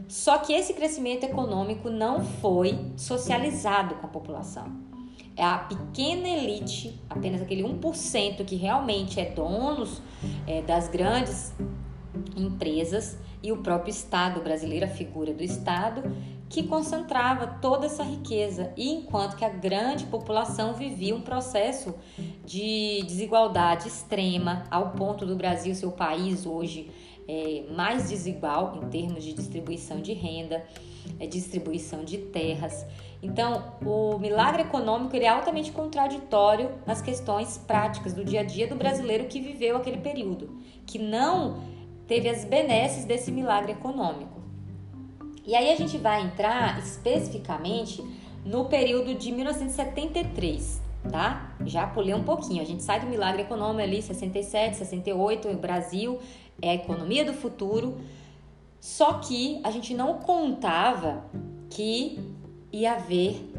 Só 0.06 0.36
que 0.38 0.52
esse 0.52 0.74
crescimento 0.74 1.24
econômico 1.24 1.88
não 1.88 2.22
foi 2.22 2.78
socializado 2.96 3.94
com 3.94 4.06
a 4.06 4.10
população. 4.10 4.84
É 5.34 5.42
a 5.42 5.58
pequena 5.58 6.28
elite, 6.28 6.98
apenas 7.08 7.40
aquele 7.40 7.62
1% 7.62 8.44
que 8.44 8.56
realmente 8.56 9.18
é 9.18 9.30
donos 9.30 10.02
é, 10.46 10.62
das 10.62 10.88
grandes 10.88 11.54
empresas 12.36 13.16
e 13.42 13.52
o 13.52 13.58
próprio 13.58 13.90
Estado 13.90 14.40
brasileiro, 14.40 14.86
a 14.86 14.88
figura 14.88 15.32
do 15.32 15.42
Estado, 15.42 16.02
que 16.48 16.62
concentrava 16.62 17.46
toda 17.60 17.86
essa 17.86 18.02
riqueza, 18.02 18.72
e 18.76 18.90
enquanto 18.90 19.36
que 19.36 19.44
a 19.44 19.48
grande 19.48 20.04
população 20.06 20.74
vivia 20.74 21.14
um 21.14 21.20
processo 21.20 21.94
de 22.44 23.02
desigualdade 23.06 23.88
extrema, 23.88 24.64
ao 24.70 24.90
ponto 24.92 25.26
do 25.26 25.34
Brasil 25.34 25.74
ser 25.74 25.86
o 25.86 25.92
país 25.92 26.46
hoje 26.46 26.90
é, 27.28 27.64
mais 27.74 28.08
desigual 28.08 28.80
em 28.80 28.88
termos 28.88 29.24
de 29.24 29.32
distribuição 29.32 30.00
de 30.00 30.12
renda, 30.12 30.64
é, 31.18 31.26
distribuição 31.26 32.04
de 32.04 32.18
terras. 32.18 32.86
Então, 33.22 33.72
o 33.84 34.18
milagre 34.18 34.62
econômico 34.62 35.16
é 35.16 35.26
altamente 35.26 35.72
contraditório 35.72 36.70
nas 36.86 37.02
questões 37.02 37.58
práticas 37.58 38.12
do 38.12 38.24
dia 38.24 38.40
a 38.40 38.44
dia 38.44 38.68
do 38.68 38.76
brasileiro 38.76 39.24
que 39.26 39.40
viveu 39.40 39.76
aquele 39.76 39.98
período, 39.98 40.56
que 40.86 40.98
não 40.98 41.75
teve 42.06 42.28
as 42.28 42.44
benesses 42.44 43.04
desse 43.04 43.30
milagre 43.30 43.72
econômico. 43.72 44.40
E 45.44 45.54
aí 45.54 45.70
a 45.70 45.76
gente 45.76 45.96
vai 45.96 46.22
entrar 46.22 46.78
especificamente 46.78 48.04
no 48.44 48.64
período 48.66 49.14
de 49.14 49.30
1973, 49.32 50.80
tá? 51.10 51.56
Já 51.64 51.86
pulei 51.86 52.14
um 52.14 52.24
pouquinho. 52.24 52.62
A 52.62 52.64
gente 52.66 52.82
sai 52.82 53.00
do 53.00 53.06
milagre 53.06 53.42
econômico 53.42 53.82
ali, 53.82 54.02
67, 54.02 54.76
68, 54.76 55.48
o 55.48 55.56
Brasil 55.56 56.18
é 56.60 56.70
a 56.70 56.74
economia 56.74 57.24
do 57.24 57.32
futuro. 57.32 57.96
Só 58.80 59.14
que 59.14 59.60
a 59.64 59.70
gente 59.70 59.94
não 59.94 60.14
contava 60.14 61.24
que 61.70 62.18
ia 62.72 62.94
haver 62.94 63.52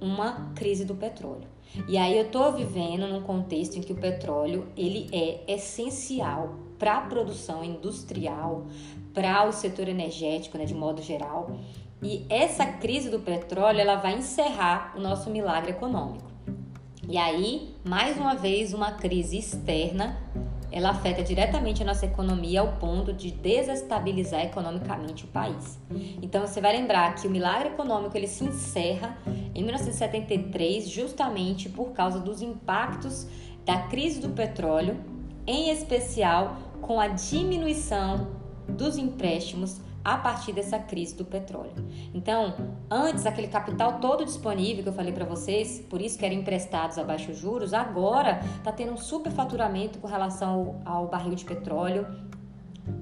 uma 0.00 0.52
crise 0.54 0.84
do 0.84 0.94
petróleo. 0.94 1.48
E 1.88 1.96
aí 1.96 2.16
eu 2.16 2.30
tô 2.30 2.52
vivendo 2.52 3.06
num 3.06 3.22
contexto 3.22 3.76
em 3.76 3.80
que 3.80 3.92
o 3.92 3.96
petróleo 3.96 4.68
ele 4.76 5.08
é 5.12 5.52
essencial 5.52 6.63
para 6.78 6.98
a 6.98 7.00
produção 7.02 7.64
industrial, 7.64 8.66
para 9.12 9.46
o 9.46 9.52
setor 9.52 9.88
energético, 9.88 10.58
né, 10.58 10.64
de 10.64 10.74
modo 10.74 11.02
geral. 11.02 11.50
E 12.02 12.26
essa 12.28 12.66
crise 12.66 13.08
do 13.08 13.20
petróleo 13.20 13.80
ela 13.80 13.96
vai 13.96 14.14
encerrar 14.14 14.94
o 14.96 15.00
nosso 15.00 15.30
milagre 15.30 15.70
econômico. 15.70 16.30
E 17.08 17.16
aí, 17.16 17.74
mais 17.84 18.16
uma 18.16 18.34
vez, 18.34 18.72
uma 18.72 18.92
crise 18.92 19.38
externa 19.38 20.18
ela 20.74 20.90
afeta 20.90 21.22
diretamente 21.22 21.84
a 21.84 21.86
nossa 21.86 22.04
economia 22.04 22.60
ao 22.60 22.72
ponto 22.78 23.12
de 23.12 23.30
desestabilizar 23.30 24.44
economicamente 24.44 25.24
o 25.24 25.28
país. 25.28 25.78
Então 26.20 26.44
você 26.44 26.60
vai 26.60 26.76
lembrar 26.76 27.14
que 27.14 27.28
o 27.28 27.30
milagre 27.30 27.68
econômico 27.68 28.16
ele 28.16 28.26
se 28.26 28.42
encerra 28.42 29.16
em 29.54 29.62
1973 29.62 30.88
justamente 30.88 31.68
por 31.68 31.92
causa 31.92 32.18
dos 32.18 32.42
impactos 32.42 33.28
da 33.64 33.82
crise 33.82 34.20
do 34.20 34.30
petróleo, 34.30 34.98
em 35.46 35.70
especial 35.70 36.56
com 36.80 37.00
a 37.00 37.08
diminuição 37.08 38.28
dos 38.68 38.96
empréstimos 38.96 39.80
a 40.04 40.18
partir 40.18 40.52
dessa 40.52 40.78
crise 40.78 41.16
do 41.16 41.24
petróleo. 41.24 41.72
Então, 42.12 42.54
antes 42.90 43.24
aquele 43.24 43.48
capital 43.48 43.98
todo 44.00 44.24
disponível 44.24 44.82
que 44.82 44.88
eu 44.90 44.92
falei 44.92 45.12
para 45.12 45.24
vocês, 45.24 45.82
por 45.88 46.02
isso 46.02 46.18
que 46.18 46.26
eram 46.26 46.36
emprestados 46.36 46.98
a 46.98 47.04
baixos 47.04 47.38
juros, 47.38 47.72
agora 47.72 48.40
está 48.58 48.70
tendo 48.70 48.92
um 48.92 48.96
superfaturamento 48.98 49.98
com 49.98 50.06
relação 50.06 50.82
ao, 50.84 51.06
barril 51.06 51.34
de 51.34 51.44
petróleo, 51.44 52.06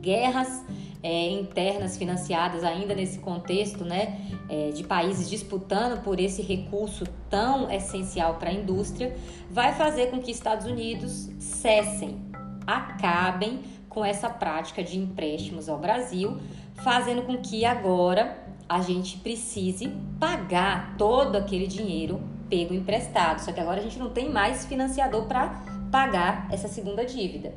guerras 0.00 0.64
é, 1.02 1.30
internas 1.30 1.96
financiadas 1.96 2.62
ainda 2.62 2.94
nesse 2.94 3.18
contexto, 3.18 3.84
né, 3.84 4.20
é, 4.48 4.70
de 4.70 4.84
países 4.84 5.28
disputando 5.28 6.00
por 6.04 6.20
esse 6.20 6.40
recurso 6.40 7.04
tão 7.28 7.68
essencial 7.68 8.34
para 8.34 8.50
a 8.50 8.52
indústria, 8.52 9.16
vai 9.50 9.74
fazer 9.74 10.10
com 10.12 10.20
que 10.20 10.30
Estados 10.30 10.66
Unidos 10.66 11.28
cessem, 11.62 12.20
acabem 12.66 13.60
com 13.88 14.04
essa 14.04 14.28
prática 14.28 14.82
de 14.82 14.98
empréstimos 14.98 15.68
ao 15.68 15.78
Brasil, 15.78 16.38
fazendo 16.74 17.22
com 17.22 17.38
que 17.38 17.64
agora 17.64 18.36
a 18.68 18.80
gente 18.80 19.18
precise 19.18 19.88
pagar 20.18 20.96
todo 20.96 21.36
aquele 21.36 21.66
dinheiro 21.66 22.20
pego 22.50 22.74
emprestado. 22.74 23.38
Só 23.38 23.52
que 23.52 23.60
agora 23.60 23.80
a 23.80 23.82
gente 23.82 23.98
não 23.98 24.10
tem 24.10 24.28
mais 24.30 24.66
financiador 24.66 25.26
para 25.26 25.62
pagar 25.90 26.48
essa 26.50 26.68
segunda 26.68 27.04
dívida. 27.04 27.54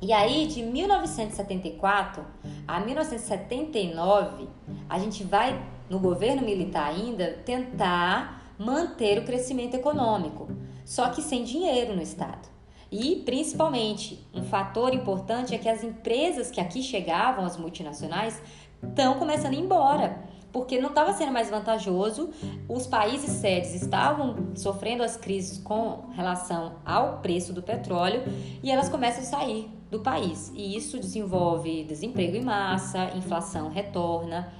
E 0.00 0.12
aí, 0.12 0.46
de 0.46 0.62
1974 0.62 2.24
a 2.66 2.80
1979, 2.80 4.48
a 4.88 4.98
gente 4.98 5.24
vai, 5.24 5.60
no 5.90 5.98
governo 5.98 6.42
militar 6.42 6.88
ainda, 6.88 7.38
tentar 7.44 8.54
manter 8.58 9.18
o 9.18 9.24
crescimento 9.24 9.74
econômico, 9.74 10.48
só 10.84 11.08
que 11.10 11.20
sem 11.20 11.44
dinheiro 11.44 11.94
no 11.94 12.02
Estado. 12.02 12.59
E, 12.90 13.22
principalmente, 13.24 14.26
um 14.34 14.42
fator 14.42 14.92
importante 14.92 15.54
é 15.54 15.58
que 15.58 15.68
as 15.68 15.84
empresas 15.84 16.50
que 16.50 16.60
aqui 16.60 16.82
chegavam, 16.82 17.44
as 17.44 17.56
multinacionais, 17.56 18.42
estão 18.82 19.18
começando 19.18 19.52
a 19.52 19.56
ir 19.56 19.60
embora, 19.60 20.18
porque 20.52 20.80
não 20.80 20.88
estava 20.88 21.12
sendo 21.12 21.30
mais 21.30 21.48
vantajoso, 21.48 22.30
os 22.68 22.86
países 22.86 23.30
sedes 23.30 23.74
estavam 23.74 24.48
sofrendo 24.56 25.02
as 25.02 25.16
crises 25.16 25.58
com 25.58 26.06
relação 26.16 26.76
ao 26.84 27.18
preço 27.18 27.52
do 27.52 27.62
petróleo 27.62 28.22
e 28.62 28.70
elas 28.70 28.88
começam 28.88 29.22
a 29.22 29.26
sair 29.26 29.70
do 29.90 30.00
país. 30.00 30.50
E 30.54 30.76
isso 30.76 30.98
desenvolve 30.98 31.84
desemprego 31.84 32.36
em 32.36 32.44
massa, 32.44 33.10
inflação 33.16 33.68
retorna, 33.68 34.52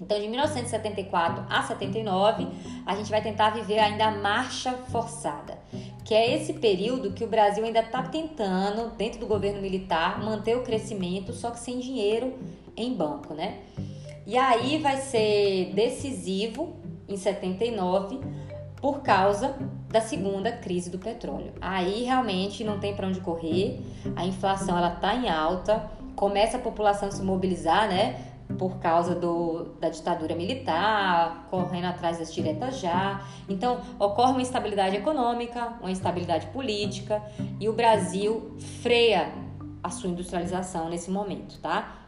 então, 0.00 0.18
de 0.18 0.28
1974 0.28 1.44
a 1.50 1.62
79, 1.62 2.46
a 2.86 2.94
gente 2.94 3.10
vai 3.10 3.20
tentar 3.20 3.50
viver 3.50 3.78
ainda 3.78 4.06
a 4.06 4.10
marcha 4.10 4.72
forçada, 4.90 5.58
que 6.04 6.14
é 6.14 6.36
esse 6.36 6.54
período 6.54 7.12
que 7.12 7.24
o 7.24 7.26
Brasil 7.26 7.64
ainda 7.64 7.80
está 7.80 8.02
tentando, 8.02 8.96
dentro 8.96 9.18
do 9.18 9.26
governo 9.26 9.60
militar, 9.60 10.22
manter 10.22 10.56
o 10.56 10.62
crescimento, 10.62 11.32
só 11.32 11.50
que 11.50 11.58
sem 11.58 11.80
dinheiro 11.80 12.34
em 12.76 12.94
banco, 12.94 13.34
né? 13.34 13.58
E 14.26 14.36
aí 14.36 14.78
vai 14.78 14.98
ser 14.98 15.72
decisivo 15.74 16.76
em 17.08 17.16
79 17.16 18.20
por 18.76 19.00
causa 19.00 19.56
da 19.88 20.00
segunda 20.00 20.52
crise 20.52 20.90
do 20.90 20.98
petróleo. 20.98 21.52
Aí 21.60 22.04
realmente 22.04 22.62
não 22.62 22.78
tem 22.78 22.94
para 22.94 23.08
onde 23.08 23.20
correr, 23.20 23.80
a 24.14 24.24
inflação 24.24 24.78
ela 24.78 24.90
tá 24.90 25.14
em 25.14 25.28
alta, 25.28 25.90
começa 26.14 26.56
a 26.56 26.60
população 26.60 27.08
a 27.08 27.10
se 27.10 27.22
mobilizar, 27.22 27.88
né? 27.88 28.20
Por 28.56 28.78
causa 28.78 29.14
do, 29.14 29.74
da 29.80 29.88
ditadura 29.88 30.34
militar, 30.34 31.46
correndo 31.50 31.86
atrás 31.86 32.18
das 32.18 32.32
diretas 32.32 32.80
já. 32.80 33.26
Então, 33.48 33.80
ocorre 33.98 34.32
uma 34.32 34.42
instabilidade 34.42 34.96
econômica, 34.96 35.74
uma 35.80 35.90
instabilidade 35.90 36.46
política 36.46 37.22
e 37.60 37.68
o 37.68 37.72
Brasil 37.72 38.56
freia 38.82 39.32
a 39.82 39.90
sua 39.90 40.10
industrialização 40.10 40.88
nesse 40.88 41.10
momento, 41.10 41.58
tá? 41.60 42.06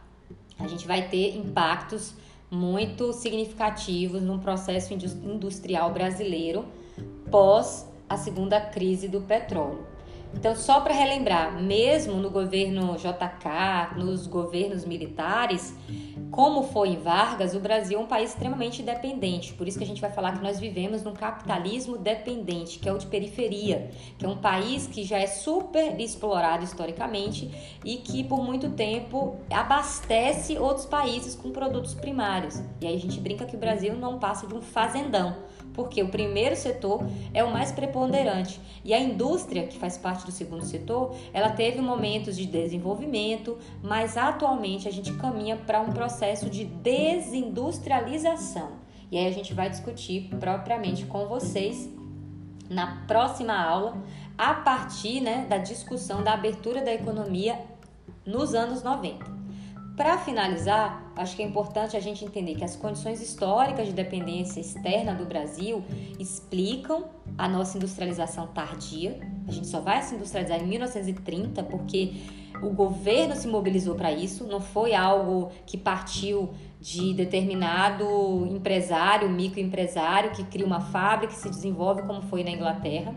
A 0.59 0.67
gente 0.67 0.87
vai 0.87 1.07
ter 1.09 1.37
impactos 1.37 2.13
muito 2.49 3.13
significativos 3.13 4.21
no 4.21 4.39
processo 4.39 4.93
industrial 4.93 5.91
brasileiro 5.91 6.65
pós 7.29 7.87
a 8.09 8.17
segunda 8.17 8.59
crise 8.59 9.07
do 9.07 9.21
petróleo. 9.21 9.90
Então, 10.33 10.55
só 10.55 10.79
para 10.79 10.93
relembrar, 10.93 11.61
mesmo 11.61 12.15
no 12.15 12.29
governo 12.29 12.95
JK, 12.95 13.97
nos 13.97 14.25
governos 14.27 14.85
militares, 14.85 15.75
como 16.31 16.63
foi 16.63 16.89
em 16.89 16.97
Vargas, 16.97 17.53
o 17.53 17.59
Brasil 17.59 17.99
é 17.99 18.01
um 18.01 18.07
país 18.07 18.29
extremamente 18.29 18.81
dependente. 18.81 19.53
Por 19.53 19.67
isso 19.67 19.77
que 19.77 19.83
a 19.83 19.87
gente 19.87 19.99
vai 19.99 20.11
falar 20.11 20.31
que 20.31 20.41
nós 20.41 20.59
vivemos 20.59 21.03
num 21.03 21.13
capitalismo 21.13 21.97
dependente, 21.97 22.79
que 22.79 22.87
é 22.87 22.93
o 22.93 22.97
de 22.97 23.05
periferia, 23.05 23.91
que 24.17 24.25
é 24.25 24.29
um 24.29 24.37
país 24.37 24.87
que 24.87 25.03
já 25.03 25.19
é 25.19 25.27
super 25.27 25.99
explorado 25.99 26.63
historicamente 26.63 27.51
e 27.83 27.97
que 27.97 28.23
por 28.23 28.41
muito 28.41 28.69
tempo 28.69 29.35
abastece 29.51 30.57
outros 30.57 30.85
países 30.85 31.35
com 31.35 31.51
produtos 31.51 31.93
primários. 31.93 32.61
E 32.79 32.87
aí 32.87 32.95
a 32.95 32.99
gente 32.99 33.19
brinca 33.19 33.45
que 33.45 33.57
o 33.57 33.59
Brasil 33.59 33.93
não 33.93 34.17
passa 34.17 34.47
de 34.47 34.55
um 34.55 34.61
fazendão 34.61 35.35
porque 35.73 36.03
o 36.03 36.09
primeiro 36.09 36.55
setor 36.55 37.03
é 37.33 37.43
o 37.43 37.51
mais 37.51 37.71
preponderante 37.71 38.61
e 38.83 38.93
a 38.93 38.99
indústria, 38.99 39.65
que 39.67 39.77
faz 39.77 39.97
parte 39.97 40.25
do 40.25 40.31
segundo 40.31 40.65
setor, 40.65 41.15
ela 41.33 41.49
teve 41.49 41.79
momentos 41.81 42.35
de 42.35 42.45
desenvolvimento, 42.45 43.57
mas 43.81 44.17
atualmente 44.17 44.85
a 44.87 44.91
gente 44.91 45.13
caminha 45.13 45.55
para 45.55 45.81
um 45.81 45.91
processo 45.91 46.49
de 46.49 46.65
desindustrialização. 46.65 48.81
E 49.11 49.17
aí 49.17 49.27
a 49.27 49.31
gente 49.31 49.53
vai 49.53 49.69
discutir 49.69 50.29
propriamente 50.39 51.05
com 51.05 51.27
vocês 51.27 51.89
na 52.69 53.03
próxima 53.05 53.53
aula, 53.53 53.97
a 54.37 54.53
partir 54.53 55.19
né, 55.19 55.45
da 55.49 55.57
discussão 55.57 56.23
da 56.23 56.31
abertura 56.33 56.81
da 56.81 56.93
economia 56.93 57.59
nos 58.25 58.55
anos 58.55 58.81
90. 58.81 59.40
Para 60.01 60.17
finalizar, 60.17 61.13
acho 61.15 61.35
que 61.35 61.43
é 61.43 61.45
importante 61.45 61.95
a 61.95 61.99
gente 61.99 62.25
entender 62.25 62.55
que 62.55 62.63
as 62.63 62.75
condições 62.75 63.21
históricas 63.21 63.85
de 63.85 63.93
dependência 63.93 64.59
externa 64.59 65.13
do 65.13 65.25
Brasil 65.25 65.83
explicam 66.17 67.03
a 67.37 67.47
nossa 67.47 67.77
industrialização 67.77 68.47
tardia. 68.47 69.19
A 69.47 69.51
gente 69.51 69.67
só 69.67 69.79
vai 69.79 70.01
se 70.01 70.15
industrializar 70.15 70.59
em 70.59 70.65
1930 70.65 71.61
porque 71.65 72.13
o 72.63 72.71
governo 72.71 73.35
se 73.35 73.47
mobilizou 73.47 73.93
para 73.93 74.11
isso, 74.11 74.47
não 74.47 74.59
foi 74.59 74.95
algo 74.95 75.51
que 75.67 75.77
partiu 75.77 76.49
de 76.79 77.13
determinado 77.13 78.47
empresário, 78.49 79.29
microempresário 79.29 80.31
que 80.31 80.43
cria 80.45 80.65
uma 80.65 80.81
fábrica 80.81 81.31
e 81.31 81.37
se 81.37 81.47
desenvolve 81.47 82.01
como 82.01 82.23
foi 82.23 82.43
na 82.43 82.49
Inglaterra. 82.49 83.13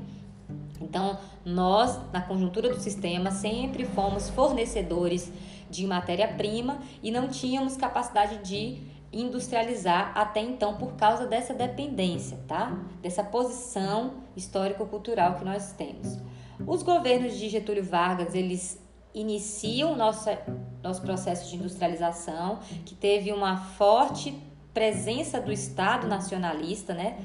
Então, 0.82 1.16
nós, 1.46 1.98
na 2.12 2.20
conjuntura 2.20 2.68
do 2.68 2.78
sistema, 2.78 3.30
sempre 3.30 3.86
fomos 3.86 4.28
fornecedores 4.28 5.32
de 5.74 5.86
matéria-prima 5.86 6.78
e 7.02 7.10
não 7.10 7.28
tínhamos 7.28 7.76
capacidade 7.76 8.38
de 8.38 8.78
industrializar 9.12 10.12
até 10.14 10.40
então 10.40 10.76
por 10.76 10.94
causa 10.94 11.26
dessa 11.26 11.54
dependência, 11.54 12.38
tá? 12.48 12.76
Dessa 13.00 13.22
posição 13.22 14.14
histórico-cultural 14.36 15.36
que 15.36 15.44
nós 15.44 15.72
temos. 15.72 16.18
Os 16.66 16.82
governos 16.82 17.36
de 17.36 17.48
Getúlio 17.48 17.84
Vargas, 17.84 18.34
eles 18.34 18.80
iniciam 19.14 19.96
nossa, 19.96 20.38
nosso 20.82 21.02
processo 21.02 21.48
de 21.48 21.56
industrialização, 21.56 22.58
que 22.84 22.94
teve 22.94 23.32
uma 23.32 23.56
forte 23.56 24.34
presença 24.72 25.40
do 25.40 25.52
Estado 25.52 26.08
nacionalista, 26.08 26.94
né? 26.94 27.18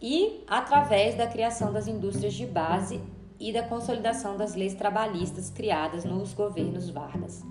E 0.00 0.42
através 0.46 1.14
da 1.14 1.26
criação 1.26 1.72
das 1.72 1.86
indústrias 1.86 2.32
de 2.34 2.46
base 2.46 3.00
e 3.38 3.52
da 3.52 3.62
consolidação 3.62 4.36
das 4.36 4.54
leis 4.54 4.74
trabalhistas 4.74 5.50
criadas 5.50 6.04
nos 6.04 6.32
governos 6.32 6.88
Vargas. 6.88 7.44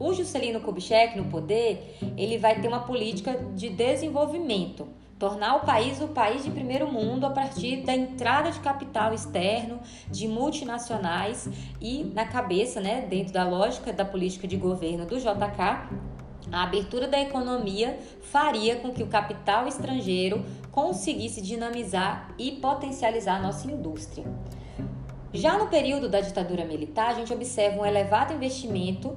O 0.00 0.14
Juscelino 0.14 0.60
Kubitschek 0.60 1.14
no 1.14 1.26
poder, 1.26 1.98
ele 2.16 2.38
vai 2.38 2.58
ter 2.58 2.68
uma 2.68 2.80
política 2.80 3.34
de 3.54 3.68
desenvolvimento, 3.68 4.88
tornar 5.18 5.56
o 5.56 5.60
país 5.60 6.00
o 6.00 6.08
país 6.08 6.42
de 6.42 6.50
primeiro 6.50 6.90
mundo 6.90 7.26
a 7.26 7.30
partir 7.30 7.82
da 7.82 7.94
entrada 7.94 8.50
de 8.50 8.58
capital 8.60 9.12
externo, 9.12 9.78
de 10.10 10.26
multinacionais 10.26 11.50
e 11.82 12.02
na 12.14 12.24
cabeça, 12.24 12.80
né, 12.80 13.06
dentro 13.10 13.34
da 13.34 13.46
lógica 13.46 13.92
da 13.92 14.06
política 14.06 14.48
de 14.48 14.56
governo 14.56 15.04
do 15.04 15.18
JK, 15.18 16.10
A 16.50 16.62
abertura 16.64 17.06
da 17.06 17.20
economia 17.20 17.98
faria 18.22 18.76
com 18.76 18.90
que 18.90 19.02
o 19.02 19.06
capital 19.06 19.68
estrangeiro 19.68 20.42
conseguisse 20.72 21.42
dinamizar 21.42 22.34
e 22.38 22.52
potencializar 22.52 23.36
a 23.36 23.42
nossa 23.42 23.70
indústria. 23.70 24.24
Já 25.32 25.58
no 25.58 25.68
período 25.68 26.08
da 26.08 26.20
ditadura 26.20 26.64
militar, 26.64 27.10
a 27.10 27.14
gente 27.14 27.32
observa 27.32 27.82
um 27.82 27.86
elevado 27.86 28.32
investimento 28.32 29.16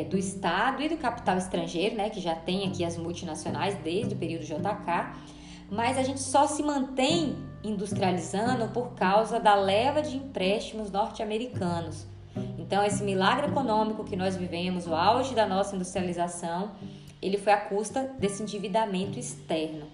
é, 0.00 0.04
do 0.04 0.18
Estado 0.18 0.82
e 0.82 0.88
do 0.88 0.96
capital 0.96 1.38
estrangeiro, 1.38 1.94
né, 1.94 2.10
que 2.10 2.20
já 2.20 2.34
tem 2.34 2.66
aqui 2.66 2.84
as 2.84 2.96
multinacionais 2.96 3.76
desde 3.76 4.14
o 4.14 4.18
período 4.18 4.44
JK, 4.44 5.14
mas 5.70 5.96
a 5.96 6.02
gente 6.02 6.20
só 6.20 6.46
se 6.46 6.62
mantém 6.62 7.36
industrializando 7.62 8.68
por 8.68 8.94
causa 8.94 9.38
da 9.38 9.54
leva 9.54 10.02
de 10.02 10.16
empréstimos 10.16 10.90
norte-americanos. 10.90 12.06
Então, 12.58 12.84
esse 12.84 13.02
milagre 13.02 13.46
econômico 13.46 14.04
que 14.04 14.16
nós 14.16 14.36
vivemos, 14.36 14.86
o 14.86 14.94
auge 14.94 15.34
da 15.34 15.46
nossa 15.46 15.76
industrialização, 15.76 16.72
ele 17.22 17.38
foi 17.38 17.52
à 17.52 17.56
custa 17.56 18.02
desse 18.18 18.42
endividamento 18.42 19.18
externo. 19.18 19.86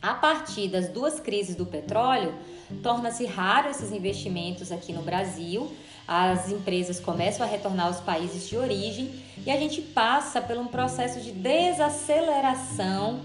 A 0.00 0.14
partir 0.14 0.68
das 0.68 0.88
duas 0.88 1.18
crises 1.18 1.56
do 1.56 1.66
petróleo, 1.66 2.34
torna-se 2.82 3.24
raro 3.24 3.70
esses 3.70 3.90
investimentos 3.90 4.70
aqui 4.70 4.92
no 4.92 5.02
Brasil. 5.02 5.72
As 6.06 6.50
empresas 6.52 7.00
começam 7.00 7.44
a 7.44 7.48
retornar 7.48 7.86
aos 7.86 8.00
países 8.00 8.48
de 8.48 8.56
origem 8.56 9.10
e 9.44 9.50
a 9.50 9.56
gente 9.56 9.82
passa 9.82 10.40
por 10.40 10.56
um 10.56 10.66
processo 10.66 11.20
de 11.20 11.32
desaceleração 11.32 13.20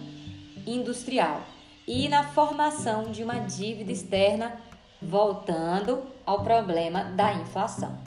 industrial 0.66 1.42
e 1.88 2.10
na 2.10 2.24
formação 2.24 3.12
de 3.12 3.24
uma 3.24 3.40
dívida 3.40 3.92
externa, 3.92 4.54
voltando 5.02 6.04
ao 6.26 6.44
problema 6.44 7.04
da 7.04 7.34
inflação. 7.34 7.98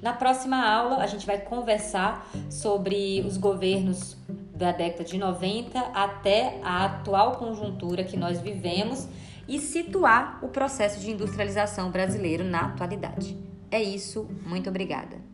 Na 0.00 0.12
próxima 0.12 0.64
aula, 0.66 0.96
a 0.98 1.06
gente 1.06 1.26
vai 1.26 1.38
conversar 1.38 2.26
sobre 2.50 3.20
os 3.26 3.36
governos 3.36 4.16
da 4.54 4.72
década 4.72 5.04
de 5.04 5.18
90 5.18 5.78
até 5.94 6.58
a 6.62 6.84
atual 6.84 7.32
conjuntura 7.32 8.04
que 8.04 8.16
nós 8.16 8.40
vivemos 8.40 9.08
e 9.48 9.58
situar 9.58 10.38
o 10.42 10.48
processo 10.48 11.00
de 11.00 11.10
industrialização 11.10 11.90
brasileiro 11.90 12.44
na 12.44 12.66
atualidade. 12.66 13.51
É 13.72 13.82
isso, 13.82 14.28
muito 14.44 14.68
obrigada. 14.68 15.31